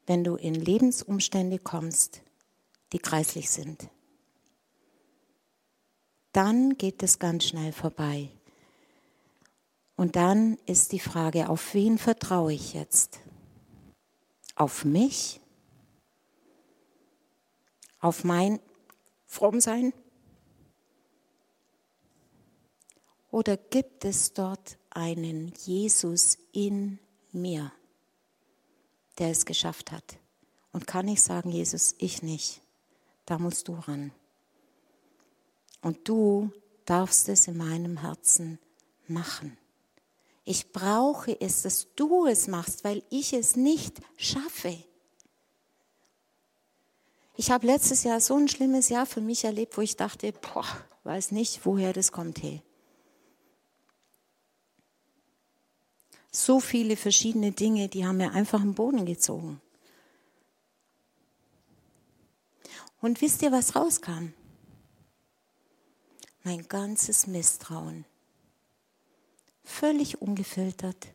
Wenn 0.06 0.24
du 0.24 0.36
in 0.36 0.54
Lebensumstände 0.54 1.58
kommst, 1.58 2.22
die 2.94 3.00
kreislich 3.00 3.50
sind. 3.50 3.90
Dann 6.32 6.78
geht 6.78 7.02
es 7.02 7.18
ganz 7.18 7.46
schnell 7.46 7.72
vorbei. 7.72 8.30
Und 9.96 10.16
dann 10.16 10.58
ist 10.66 10.92
die 10.92 11.00
Frage, 11.00 11.50
auf 11.50 11.74
wen 11.74 11.98
vertraue 11.98 12.54
ich 12.54 12.74
jetzt? 12.74 13.20
Auf 14.56 14.86
mich? 14.86 15.40
Auf 18.00 18.24
mein 18.24 18.60
fromm 19.26 19.62
sein? 19.62 19.94
Oder 23.32 23.58
gibt 23.58 24.06
es 24.06 24.34
dort 24.34 24.78
einen 24.92 25.54
Jesus 25.66 26.38
in 26.54 27.00
mir, 27.32 27.72
der 29.18 29.32
es 29.32 29.46
geschafft 29.46 29.92
hat? 29.92 30.18
Und 30.72 30.88
kann 30.88 31.08
ich 31.08 31.22
sagen, 31.22 31.52
Jesus, 31.52 31.96
ich 31.98 32.22
nicht. 32.22 32.62
Da 33.26 33.38
musst 33.38 33.68
du 33.68 33.74
ran. 33.74 34.12
Und 35.82 36.08
du 36.08 36.52
darfst 36.86 37.28
es 37.30 37.48
in 37.48 37.58
meinem 37.58 38.02
Herzen 38.02 38.60
machen. 39.08 39.58
Ich 40.46 40.72
brauche 40.72 41.40
es, 41.42 41.64
dass 41.64 41.94
du 41.96 42.28
es 42.28 42.48
machst, 42.48 42.84
weil 42.84 43.04
ich 43.10 43.34
es 43.34 43.56
nicht 43.56 44.00
schaffe. 44.16 44.78
Ich 47.38 47.52
habe 47.52 47.68
letztes 47.68 48.04
Jahr 48.04 48.22
so 48.22 48.38
ein 48.38 48.48
schlimmes 48.48 48.90
Jahr 48.90 49.06
für 49.06 49.22
mich 49.22 49.44
erlebt, 49.44 49.78
wo 49.78 49.82
ich 49.82 49.98
dachte, 49.98 50.32
boah, 50.32 50.66
weiß 51.04 51.32
nicht, 51.32 51.66
woher 51.66 51.92
das 51.92 52.12
kommt. 52.12 52.42
Hey. 52.42 52.62
So 56.32 56.60
viele 56.60 56.96
verschiedene 56.96 57.52
Dinge, 57.52 57.90
die 57.90 58.06
haben 58.06 58.18
mir 58.18 58.32
einfach 58.32 58.62
im 58.62 58.74
Boden 58.74 59.06
gezogen. 59.06 59.62
Und 63.02 63.22
wisst 63.22 63.42
ihr, 63.42 63.52
was 63.52 63.76
rauskam? 63.76 64.34
Mein 66.44 66.68
ganzes 66.68 67.28
Misstrauen. 67.28 68.06
Völlig 69.64 70.22
ungefiltert. 70.22 71.08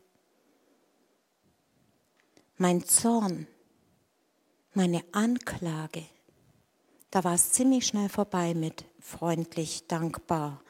Mein 2.59 2.85
Zorn 2.85 3.47
meine 4.81 5.05
Anklage, 5.12 6.05
da 7.11 7.23
war 7.23 7.35
es 7.35 7.53
ziemlich 7.53 7.87
schnell 7.87 8.09
vorbei 8.09 8.55
mit 8.55 8.87
freundlich, 8.99 9.87
dankbar 9.88 10.62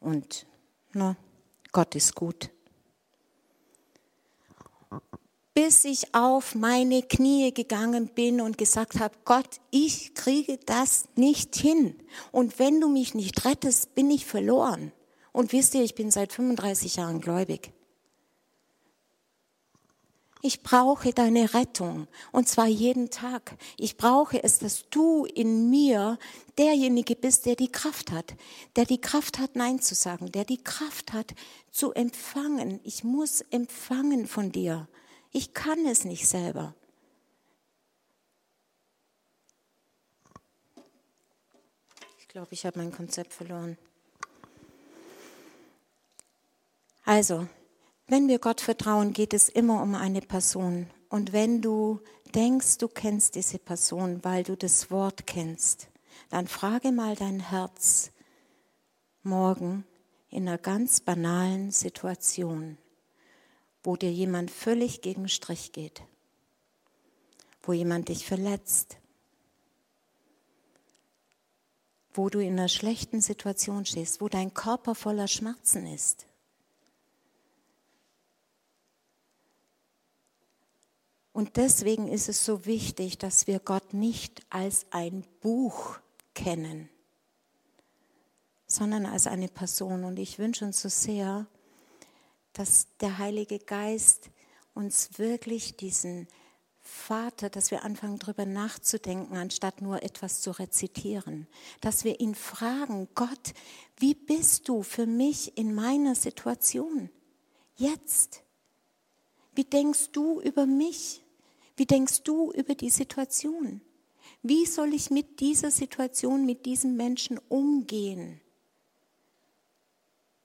und 0.00 0.44
na, 0.92 1.16
Gott 1.72 1.94
ist 1.94 2.14
gut. 2.14 2.50
Bis 5.54 5.86
ich 5.86 6.14
auf 6.14 6.56
meine 6.56 7.00
Knie 7.00 7.54
gegangen 7.54 8.08
bin 8.08 8.42
und 8.42 8.58
gesagt 8.58 9.00
habe, 9.00 9.16
Gott, 9.24 9.62
ich 9.70 10.12
kriege 10.12 10.58
das 10.66 11.08
nicht 11.16 11.56
hin. 11.56 11.94
Und 12.30 12.58
wenn 12.58 12.82
du 12.82 12.88
mich 12.90 13.14
nicht 13.14 13.46
rettest, 13.46 13.94
bin 13.94 14.10
ich 14.10 14.26
verloren. 14.26 14.92
Und 15.32 15.52
wisst 15.52 15.74
ihr, 15.74 15.82
ich 15.82 15.94
bin 15.94 16.10
seit 16.10 16.34
35 16.34 16.96
Jahren 16.96 17.22
gläubig. 17.22 17.72
Ich 20.40 20.62
brauche 20.62 21.12
deine 21.12 21.52
Rettung 21.52 22.06
und 22.30 22.48
zwar 22.48 22.66
jeden 22.66 23.10
Tag. 23.10 23.56
Ich 23.76 23.96
brauche 23.96 24.42
es, 24.42 24.60
dass 24.60 24.88
du 24.88 25.24
in 25.24 25.68
mir 25.68 26.16
derjenige 26.58 27.16
bist, 27.16 27.46
der 27.46 27.56
die 27.56 27.72
Kraft 27.72 28.12
hat, 28.12 28.34
der 28.76 28.84
die 28.84 29.00
Kraft 29.00 29.38
hat, 29.38 29.56
Nein 29.56 29.80
zu 29.80 29.96
sagen, 29.96 30.30
der 30.30 30.44
die 30.44 30.62
Kraft 30.62 31.12
hat, 31.12 31.34
zu 31.72 31.92
empfangen. 31.92 32.78
Ich 32.84 33.02
muss 33.02 33.40
empfangen 33.50 34.28
von 34.28 34.52
dir. 34.52 34.86
Ich 35.32 35.54
kann 35.54 35.84
es 35.86 36.04
nicht 36.04 36.28
selber. 36.28 36.74
Ich 42.20 42.28
glaube, 42.28 42.48
ich 42.52 42.64
habe 42.64 42.78
mein 42.78 42.92
Konzept 42.92 43.32
verloren. 43.32 43.76
Also, 47.04 47.48
wenn 48.08 48.26
wir 48.26 48.38
Gott 48.38 48.60
vertrauen, 48.60 49.12
geht 49.12 49.34
es 49.34 49.48
immer 49.48 49.82
um 49.82 49.94
eine 49.94 50.22
Person. 50.22 50.90
Und 51.10 51.32
wenn 51.32 51.60
du 51.60 52.00
denkst, 52.34 52.78
du 52.78 52.88
kennst 52.88 53.34
diese 53.34 53.58
Person, 53.58 54.24
weil 54.24 54.44
du 54.44 54.56
das 54.56 54.90
Wort 54.90 55.26
kennst, 55.26 55.88
dann 56.30 56.46
frage 56.46 56.90
mal 56.90 57.14
dein 57.14 57.40
Herz 57.40 58.10
morgen 59.22 59.84
in 60.30 60.48
einer 60.48 60.58
ganz 60.58 61.00
banalen 61.00 61.70
Situation, 61.70 62.78
wo 63.82 63.96
dir 63.96 64.12
jemand 64.12 64.50
völlig 64.50 65.00
gegen 65.02 65.28
Strich 65.28 65.72
geht, 65.72 66.02
wo 67.62 67.72
jemand 67.72 68.08
dich 68.08 68.26
verletzt, 68.26 68.98
wo 72.14 72.28
du 72.30 72.40
in 72.40 72.58
einer 72.58 72.68
schlechten 72.68 73.20
Situation 73.20 73.84
stehst, 73.84 74.20
wo 74.20 74.28
dein 74.28 74.52
Körper 74.54 74.94
voller 74.94 75.28
Schmerzen 75.28 75.86
ist. 75.86 76.27
Und 81.38 81.56
deswegen 81.56 82.08
ist 82.08 82.28
es 82.28 82.44
so 82.44 82.66
wichtig, 82.66 83.16
dass 83.16 83.46
wir 83.46 83.60
Gott 83.60 83.94
nicht 83.94 84.44
als 84.50 84.86
ein 84.90 85.22
Buch 85.40 86.00
kennen, 86.34 86.88
sondern 88.66 89.06
als 89.06 89.28
eine 89.28 89.46
Person. 89.46 90.02
Und 90.02 90.18
ich 90.18 90.40
wünsche 90.40 90.64
uns 90.64 90.82
so 90.82 90.88
sehr, 90.88 91.46
dass 92.54 92.88
der 93.00 93.18
Heilige 93.18 93.60
Geist 93.60 94.30
uns 94.74 95.20
wirklich 95.20 95.76
diesen 95.76 96.26
Vater, 96.80 97.50
dass 97.50 97.70
wir 97.70 97.84
anfangen 97.84 98.18
darüber 98.18 98.44
nachzudenken, 98.44 99.36
anstatt 99.36 99.80
nur 99.80 100.02
etwas 100.02 100.40
zu 100.40 100.50
rezitieren. 100.50 101.46
Dass 101.80 102.02
wir 102.02 102.18
ihn 102.18 102.34
fragen, 102.34 103.06
Gott, 103.14 103.54
wie 103.98 104.14
bist 104.14 104.68
du 104.68 104.82
für 104.82 105.06
mich 105.06 105.56
in 105.56 105.72
meiner 105.72 106.16
Situation? 106.16 107.10
Jetzt. 107.76 108.42
Wie 109.54 109.62
denkst 109.62 110.10
du 110.10 110.40
über 110.40 110.66
mich? 110.66 111.22
Wie 111.78 111.86
denkst 111.86 112.24
du 112.24 112.50
über 112.50 112.74
die 112.74 112.90
Situation? 112.90 113.80
Wie 114.42 114.66
soll 114.66 114.92
ich 114.92 115.10
mit 115.10 115.38
dieser 115.38 115.70
Situation, 115.70 116.44
mit 116.44 116.66
diesem 116.66 116.96
Menschen 116.96 117.38
umgehen? 117.48 118.40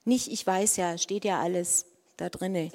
Nicht, 0.04 0.28
ich 0.28 0.46
weiß 0.46 0.76
ja, 0.76 0.96
steht 0.96 1.24
ja 1.24 1.40
alles 1.40 1.86
da 2.16 2.28
drinne. 2.28 2.70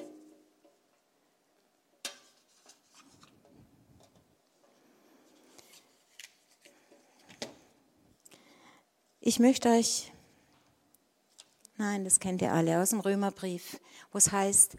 Ich 9.22 9.38
möchte 9.38 9.70
euch, 9.70 10.12
nein, 11.78 12.04
das 12.04 12.20
kennt 12.20 12.42
ihr 12.42 12.52
alle 12.52 12.82
aus 12.82 12.90
dem 12.90 13.00
Römerbrief, 13.00 13.80
wo 14.12 14.18
es 14.18 14.30
heißt, 14.30 14.76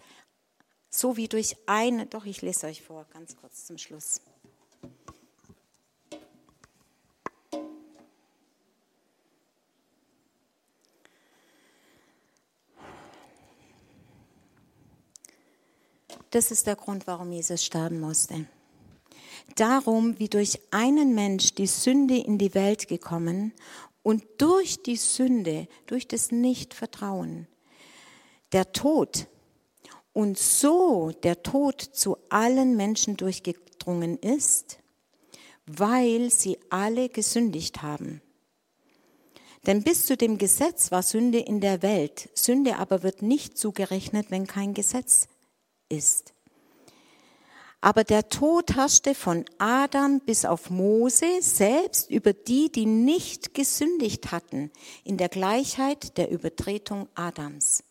so 0.92 1.18
wie 1.18 1.28
durch 1.28 1.56
eine, 1.66 2.06
doch 2.06 2.26
ich 2.26 2.42
lese 2.42 2.68
euch 2.68 2.84
vor, 2.84 3.06
ganz 3.14 3.36
kurz 3.38 3.66
zum 3.66 3.78
Schluss. 3.78 4.22
Das 16.30 16.52
ist 16.52 16.68
der 16.68 16.76
Grund, 16.78 17.08
warum 17.08 17.32
Jesus 17.32 17.64
sterben 17.64 18.00
musste. 18.00 18.46
Darum, 19.56 20.18
wie 20.18 20.30
durch 20.30 20.62
einen 20.72 21.14
Mensch 21.14 21.56
die 21.56 21.68
Sünde 21.68 22.18
in 22.18 22.38
die 22.38 22.54
Welt 22.54 22.88
gekommen 22.88 23.54
und 24.02 24.24
durch 24.38 24.82
die 24.82 24.96
Sünde, 24.96 25.68
durch 25.88 26.08
das 26.08 26.32
Nichtvertrauen, 26.32 27.48
der 28.54 28.72
Tod 28.72 29.28
und 30.14 30.38
so 30.38 31.12
der 31.24 31.44
Tod 31.44 31.82
zu 31.82 32.18
allen 32.30 32.76
Menschen 32.76 33.18
durchgedrungen 33.18 34.18
ist, 34.18 34.80
weil 35.66 36.32
sie 36.32 36.58
alle 36.70 37.10
gesündigt 37.10 37.82
haben. 37.82 38.22
Denn 39.68 39.84
bis 39.84 40.08
zu 40.08 40.18
dem 40.18 40.38
Gesetz 40.38 40.92
war 40.92 41.04
Sünde 41.04 41.40
in 41.40 41.62
der 41.62 41.82
Welt, 41.82 42.30
Sünde 42.34 42.78
aber 42.78 43.04
wird 43.04 43.22
nicht 43.22 43.58
zugerechnet, 43.58 44.32
wenn 44.32 44.48
kein 44.48 44.74
Gesetz 44.74 45.28
ist. 45.88 46.34
Aber 47.80 48.04
der 48.04 48.30
Tod 48.30 48.76
herrschte 48.76 49.16
von 49.16 49.46
Adam 49.58 50.20
bis 50.20 50.46
auf 50.46 50.70
Mose 50.70 51.42
selbst 51.42 52.12
über 52.12 52.32
die, 52.32 52.72
die 52.72 52.86
nicht 52.86 53.56
gesündigt 53.56 54.32
hatten, 54.32 54.72
in 55.04 55.18
der 55.18 55.30
Gleichheit 55.30 56.18
der 56.18 56.30
Übertretung 56.30 57.10
Adams. 57.16 57.84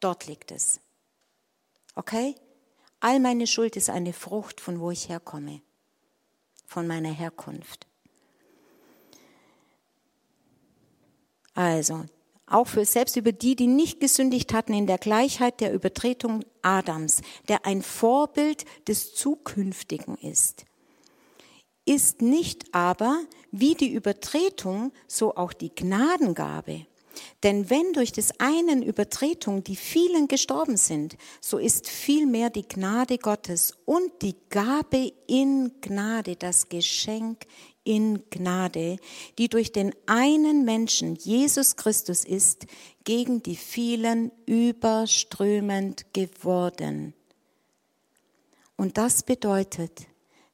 Dort 0.00 0.26
liegt 0.26 0.52
es. 0.52 0.80
Okay? 1.96 2.36
All 3.00 3.18
meine 3.18 3.46
Schuld 3.46 3.76
ist 3.76 3.90
eine 3.90 4.12
Frucht, 4.12 4.60
von 4.60 4.80
wo 4.80 4.90
ich 4.90 5.08
herkomme, 5.08 5.60
von 6.66 6.86
meiner 6.86 7.10
Herkunft. 7.10 7.86
Also, 11.54 12.04
auch 12.46 12.66
für 12.66 12.84
selbst 12.84 13.16
über 13.16 13.32
die, 13.32 13.56
die 13.56 13.66
nicht 13.66 13.98
gesündigt 13.98 14.52
hatten, 14.52 14.72
in 14.72 14.86
der 14.86 14.98
Gleichheit 14.98 15.60
der 15.60 15.72
Übertretung 15.72 16.44
Adams, 16.62 17.22
der 17.48 17.66
ein 17.66 17.82
Vorbild 17.82 18.64
des 18.86 19.14
Zukünftigen 19.14 20.16
ist. 20.16 20.64
Ist 21.86 22.20
nicht 22.20 22.74
aber 22.74 23.20
wie 23.50 23.74
die 23.74 23.92
Übertretung, 23.92 24.92
so 25.06 25.34
auch 25.36 25.52
die 25.52 25.74
Gnadengabe. 25.74 26.86
Denn 27.42 27.70
wenn 27.70 27.92
durch 27.92 28.12
des 28.12 28.38
einen 28.40 28.82
Übertretung 28.82 29.64
die 29.64 29.76
vielen 29.76 30.28
gestorben 30.28 30.76
sind, 30.76 31.16
so 31.40 31.58
ist 31.58 31.88
vielmehr 31.88 32.50
die 32.50 32.66
Gnade 32.66 33.18
Gottes 33.18 33.74
und 33.84 34.10
die 34.22 34.36
Gabe 34.50 35.12
in 35.26 35.72
Gnade, 35.80 36.36
das 36.36 36.68
Geschenk 36.68 37.46
in 37.84 38.24
Gnade, 38.30 38.98
die 39.38 39.48
durch 39.48 39.72
den 39.72 39.94
einen 40.06 40.64
Menschen, 40.64 41.14
Jesus 41.14 41.76
Christus 41.76 42.24
ist, 42.24 42.66
gegen 43.04 43.42
die 43.42 43.56
vielen 43.56 44.32
überströmend 44.44 46.12
geworden. 46.12 47.14
Und 48.76 48.98
das 48.98 49.22
bedeutet, 49.22 50.06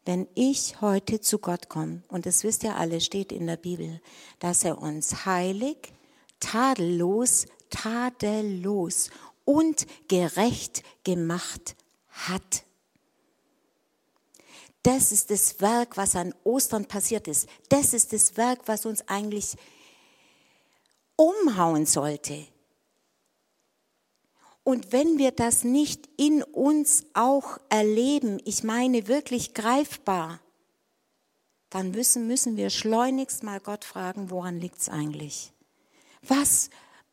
wenn 0.04 0.28
ich 0.34 0.80
heute 0.80 1.20
zu 1.20 1.38
Gott 1.38 1.68
komme, 1.68 2.02
und 2.08 2.26
das 2.26 2.44
wisst 2.44 2.64
ihr 2.64 2.76
alle, 2.76 3.00
steht 3.00 3.32
in 3.32 3.46
der 3.46 3.56
Bibel, 3.56 4.00
dass 4.38 4.64
er 4.64 4.80
uns 4.80 5.24
heilig, 5.26 5.92
tadellos, 6.42 7.46
tadellos 7.70 9.10
und 9.44 9.86
gerecht 10.08 10.82
gemacht 11.04 11.76
hat. 12.08 12.64
Das 14.82 15.12
ist 15.12 15.30
das 15.30 15.60
Werk, 15.60 15.96
was 15.96 16.16
an 16.16 16.34
Ostern 16.44 16.86
passiert 16.86 17.28
ist. 17.28 17.48
Das 17.68 17.94
ist 17.94 18.12
das 18.12 18.36
Werk, 18.36 18.60
was 18.66 18.84
uns 18.84 19.06
eigentlich 19.08 19.56
umhauen 21.16 21.86
sollte. 21.86 22.46
Und 24.64 24.92
wenn 24.92 25.18
wir 25.18 25.30
das 25.30 25.64
nicht 25.64 26.08
in 26.16 26.42
uns 26.42 27.04
auch 27.14 27.58
erleben, 27.68 28.40
ich 28.44 28.64
meine 28.64 29.08
wirklich 29.08 29.54
greifbar, 29.54 30.40
dann 31.70 31.90
müssen, 31.90 32.26
müssen 32.26 32.56
wir 32.56 32.70
schleunigst 32.70 33.42
mal 33.42 33.60
Gott 33.60 33.84
fragen, 33.84 34.30
woran 34.30 34.60
liegt 34.60 34.78
es 34.78 34.88
eigentlich? 34.88 35.51
Was, 36.26 36.70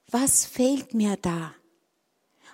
was 0.08 0.45
fehlt 0.45 0.93
mir 0.93 1.17
da? 1.17 1.54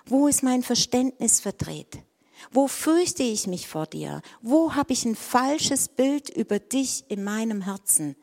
Wo 0.06 0.28
ist 0.28 0.42
mein 0.42 0.62
Verständnis 0.62 1.40
verdreht? 1.40 2.02
Wo 2.50 2.68
fürchte 2.68 3.22
ich 3.22 3.46
mich 3.46 3.66
vor 3.66 3.86
dir? 3.86 4.22
Wo 4.40 4.74
habe 4.74 4.92
ich 4.92 5.04
ein 5.04 5.16
falsches 5.16 5.88
Bild 5.88 6.28
über 6.30 6.58
dich 6.58 7.04
in 7.08 7.24
meinem 7.24 7.62
Herzen? 7.62 8.16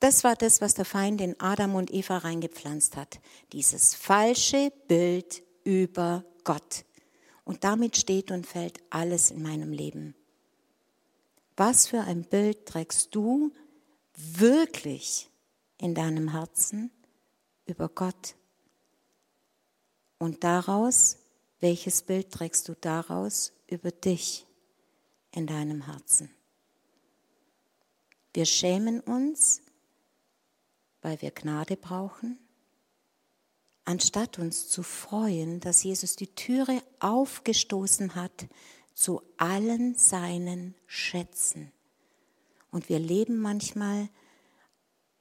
Das 0.00 0.24
war 0.24 0.36
das, 0.36 0.60
was 0.60 0.74
der 0.74 0.84
Feind 0.84 1.20
in 1.20 1.38
Adam 1.40 1.74
und 1.74 1.92
Eva 1.92 2.18
reingepflanzt 2.18 2.96
hat. 2.96 3.20
Dieses 3.52 3.94
falsche 3.94 4.72
Bild 4.88 5.42
über 5.64 6.24
Gott. 6.44 6.84
Und 7.44 7.64
damit 7.64 7.96
steht 7.96 8.30
und 8.30 8.46
fällt 8.46 8.80
alles 8.90 9.30
in 9.30 9.42
meinem 9.42 9.72
Leben. 9.72 10.14
Was 11.56 11.86
für 11.86 12.00
ein 12.00 12.24
Bild 12.24 12.66
trägst 12.66 13.14
du 13.14 13.52
wirklich 14.16 15.30
in 15.78 15.94
deinem 15.94 16.32
Herzen 16.32 16.90
über 17.66 17.88
Gott? 17.88 18.34
Und 20.18 20.44
daraus 20.44 21.18
welches 21.64 22.02
Bild 22.02 22.30
trägst 22.30 22.68
du 22.68 22.74
daraus 22.78 23.54
über 23.68 23.90
dich 23.90 24.44
in 25.30 25.46
deinem 25.46 25.86
Herzen? 25.86 26.28
Wir 28.34 28.44
schämen 28.44 29.00
uns, 29.00 29.62
weil 31.00 31.22
wir 31.22 31.30
Gnade 31.30 31.78
brauchen, 31.78 32.38
anstatt 33.86 34.38
uns 34.38 34.68
zu 34.68 34.82
freuen, 34.82 35.60
dass 35.60 35.84
Jesus 35.84 36.16
die 36.16 36.34
Türe 36.34 36.82
aufgestoßen 37.00 38.14
hat 38.14 38.46
zu 38.92 39.22
allen 39.38 39.94
seinen 39.94 40.74
Schätzen. 40.86 41.72
Und 42.70 42.90
wir 42.90 42.98
leben 42.98 43.38
manchmal 43.38 44.10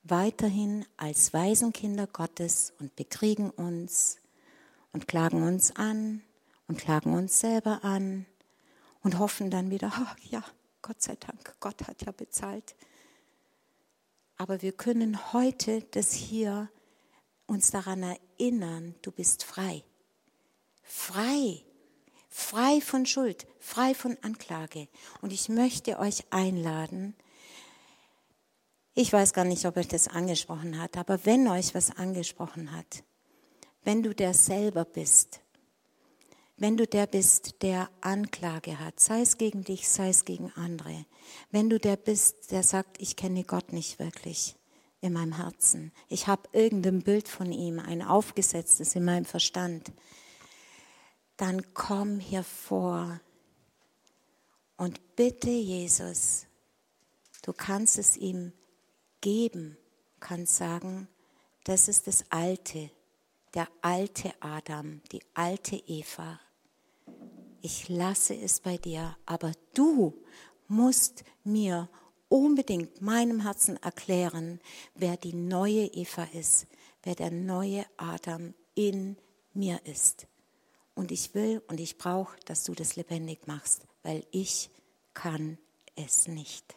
weiterhin 0.03 0.85
als 0.97 1.33
Waisenkinder 1.33 2.07
Gottes 2.07 2.73
und 2.79 2.95
bekriegen 2.95 3.49
uns 3.49 4.17
und 4.91 5.07
klagen 5.07 5.43
uns 5.43 5.75
an 5.75 6.21
und 6.67 6.77
klagen 6.77 7.13
uns 7.13 7.39
selber 7.39 7.83
an 7.83 8.25
und 9.01 9.19
hoffen 9.19 9.49
dann 9.49 9.69
wieder, 9.69 9.91
oh, 9.97 10.15
ja, 10.29 10.43
Gott 10.81 11.01
sei 11.01 11.15
Dank, 11.15 11.55
Gott 11.59 11.87
hat 11.87 12.05
ja 12.05 12.11
bezahlt. 12.11 12.75
Aber 14.37 14.61
wir 14.61 14.73
können 14.73 15.33
heute 15.33 15.81
das 15.91 16.13
hier 16.13 16.69
uns 17.45 17.71
daran 17.71 18.03
erinnern, 18.03 18.95
du 19.01 19.11
bist 19.11 19.43
frei. 19.43 19.83
Frei. 20.81 21.63
Frei 22.29 22.81
von 22.81 23.05
Schuld, 23.05 23.45
frei 23.59 23.93
von 23.93 24.17
Anklage. 24.23 24.87
Und 25.21 25.31
ich 25.31 25.49
möchte 25.49 25.99
euch 25.99 26.25
einladen, 26.31 27.15
ich 28.95 29.11
weiß 29.11 29.33
gar 29.33 29.45
nicht, 29.45 29.65
ob 29.65 29.77
euch 29.77 29.87
das 29.87 30.07
angesprochen 30.07 30.79
hat, 30.79 30.97
aber 30.97 31.25
wenn 31.25 31.47
euch 31.47 31.73
was 31.73 31.95
angesprochen 31.97 32.71
hat, 32.71 33.03
wenn 33.83 34.03
du 34.03 34.13
der 34.13 34.33
selber 34.33 34.85
bist, 34.85 35.41
wenn 36.57 36.77
du 36.77 36.85
der 36.85 37.07
bist, 37.07 37.63
der 37.63 37.89
Anklage 38.01 38.79
hat, 38.79 38.99
sei 38.99 39.21
es 39.21 39.37
gegen 39.37 39.63
dich, 39.63 39.89
sei 39.89 40.09
es 40.09 40.25
gegen 40.25 40.51
andere, 40.51 41.05
wenn 41.49 41.69
du 41.69 41.79
der 41.79 41.97
bist, 41.97 42.51
der 42.51 42.63
sagt, 42.63 43.01
ich 43.01 43.15
kenne 43.15 43.43
Gott 43.43 43.73
nicht 43.73 43.97
wirklich 43.97 44.55
in 45.01 45.13
meinem 45.13 45.33
Herzen, 45.33 45.91
ich 46.07 46.27
habe 46.27 46.47
irgendein 46.53 47.01
Bild 47.01 47.27
von 47.27 47.51
ihm, 47.51 47.79
ein 47.79 48.03
aufgesetztes 48.03 48.95
in 48.95 49.03
meinem 49.03 49.25
Verstand, 49.25 49.91
dann 51.35 51.73
komm 51.73 52.19
hier 52.19 52.43
vor 52.43 53.19
und 54.77 55.15
bitte 55.15 55.49
Jesus, 55.49 56.45
du 57.41 57.53
kannst 57.53 57.97
es 57.97 58.15
ihm 58.15 58.53
geben, 59.23 59.77
kannst 60.19 60.57
sagen, 60.57 61.07
das 61.63 61.87
ist 61.87 62.07
das 62.07 62.25
Alte, 62.29 62.91
der 63.53 63.69
alte 63.81 64.33
Adam, 64.41 65.01
die 65.13 65.21
alte 65.33 65.77
Eva. 65.77 66.41
Ich 67.61 67.87
lasse 67.87 68.35
es 68.35 68.59
bei 68.59 68.77
dir, 68.77 69.15
aber 69.25 69.53
du 69.73 70.21
musst 70.67 71.23
mir 71.45 71.89
unbedingt 72.27 73.01
meinem 73.01 73.39
Herzen 73.39 73.81
erklären, 73.81 74.59
wer 74.93 75.15
die 75.15 75.33
neue 75.33 75.85
Eva 75.85 76.27
ist, 76.33 76.67
wer 77.03 77.15
der 77.15 77.31
neue 77.31 77.85
Adam 77.95 78.53
in 78.75 79.15
mir 79.53 79.79
ist. 79.85 80.27
Und 80.95 81.11
ich 81.13 81.33
will 81.33 81.63
und 81.69 81.79
ich 81.79 81.97
brauche, 81.97 82.37
dass 82.43 82.65
du 82.65 82.73
das 82.73 82.97
lebendig 82.97 83.47
machst, 83.47 83.87
weil 84.01 84.25
ich 84.31 84.69
kann 85.13 85.57
es 85.95 86.27
nicht. 86.27 86.75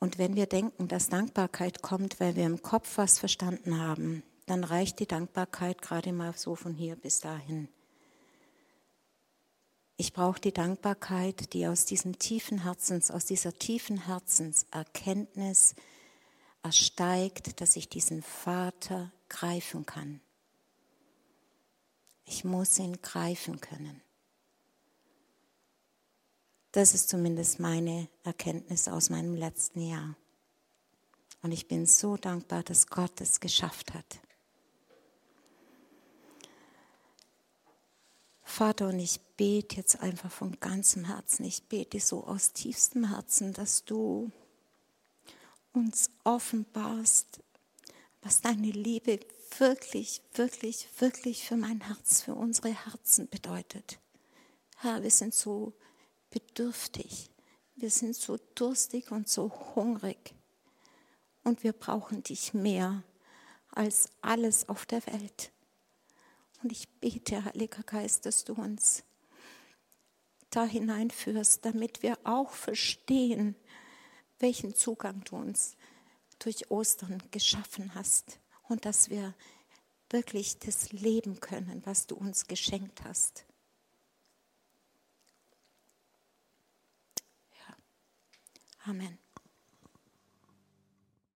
Und 0.00 0.18
wenn 0.18 0.36
wir 0.36 0.46
denken, 0.46 0.88
dass 0.88 1.08
Dankbarkeit 1.08 1.82
kommt, 1.82 2.20
weil 2.20 2.36
wir 2.36 2.46
im 2.46 2.62
Kopf 2.62 2.98
was 2.98 3.18
verstanden 3.18 3.80
haben, 3.80 4.22
dann 4.46 4.64
reicht 4.64 5.00
die 5.00 5.06
Dankbarkeit 5.06 5.82
gerade 5.82 6.12
mal 6.12 6.32
so 6.36 6.54
von 6.54 6.74
hier 6.74 6.96
bis 6.96 7.20
dahin. 7.20 7.68
Ich 9.96 10.12
brauche 10.12 10.40
die 10.40 10.52
Dankbarkeit, 10.52 11.52
die 11.52 11.66
aus 11.66 11.84
diesem 11.84 12.20
tiefen 12.20 12.62
Herzens, 12.62 13.10
aus 13.10 13.24
dieser 13.24 13.52
tiefen 13.52 14.06
Herzenserkenntnis 14.06 15.74
ersteigt, 16.62 17.60
dass 17.60 17.74
ich 17.74 17.88
diesen 17.88 18.22
Vater 18.22 19.12
greifen 19.28 19.86
kann. 19.86 20.20
Ich 22.24 22.44
muss 22.44 22.78
ihn 22.78 23.02
greifen 23.02 23.60
können. 23.60 24.00
Das 26.72 26.94
ist 26.94 27.08
zumindest 27.08 27.60
meine 27.60 28.08
Erkenntnis 28.24 28.88
aus 28.88 29.08
meinem 29.10 29.34
letzten 29.34 29.80
Jahr. 29.80 30.16
Und 31.42 31.52
ich 31.52 31.68
bin 31.68 31.86
so 31.86 32.16
dankbar, 32.16 32.62
dass 32.62 32.88
Gott 32.88 33.20
es 33.20 33.40
geschafft 33.40 33.94
hat. 33.94 34.20
Vater, 38.42 38.88
und 38.88 38.98
ich 38.98 39.20
bete 39.36 39.76
jetzt 39.76 40.00
einfach 40.00 40.32
von 40.32 40.58
ganzem 40.58 41.04
Herzen, 41.04 41.44
ich 41.44 41.62
bete 41.64 42.00
so 42.00 42.24
aus 42.24 42.52
tiefstem 42.52 43.08
Herzen, 43.08 43.52
dass 43.52 43.84
du 43.84 44.32
uns 45.72 46.10
offenbarst, 46.24 47.40
was 48.22 48.40
deine 48.40 48.70
Liebe 48.70 49.20
wirklich, 49.58 50.22
wirklich, 50.34 50.88
wirklich 50.98 51.46
für 51.46 51.56
mein 51.56 51.82
Herz, 51.82 52.22
für 52.22 52.34
unsere 52.34 52.70
Herzen 52.70 53.28
bedeutet. 53.28 54.00
Herr, 54.78 55.02
wir 55.02 55.10
sind 55.10 55.34
so 55.34 55.72
bedürftig, 56.30 57.30
wir 57.76 57.90
sind 57.90 58.16
so 58.16 58.38
durstig 58.54 59.12
und 59.12 59.28
so 59.28 59.50
hungrig 59.74 60.34
und 61.44 61.62
wir 61.62 61.72
brauchen 61.72 62.22
dich 62.22 62.54
mehr 62.54 63.04
als 63.70 64.08
alles 64.20 64.68
auf 64.68 64.84
der 64.86 65.06
Welt. 65.06 65.52
Und 66.62 66.72
ich 66.72 66.88
bete, 67.00 67.44
Heiliger 67.44 67.84
Geist, 67.84 68.26
dass 68.26 68.44
du 68.44 68.54
uns 68.54 69.04
da 70.50 70.64
hineinführst, 70.64 71.64
damit 71.64 72.02
wir 72.02 72.18
auch 72.24 72.50
verstehen, 72.50 73.54
welchen 74.38 74.74
Zugang 74.74 75.22
du 75.24 75.36
uns 75.36 75.76
durch 76.38 76.70
Ostern 76.70 77.22
geschaffen 77.30 77.94
hast 77.94 78.40
und 78.68 78.84
dass 78.84 79.10
wir 79.10 79.34
wirklich 80.10 80.58
das 80.58 80.92
leben 80.92 81.40
können, 81.40 81.82
was 81.84 82.06
du 82.06 82.16
uns 82.16 82.46
geschenkt 82.46 83.04
hast. 83.04 83.44
Amen. 88.86 89.18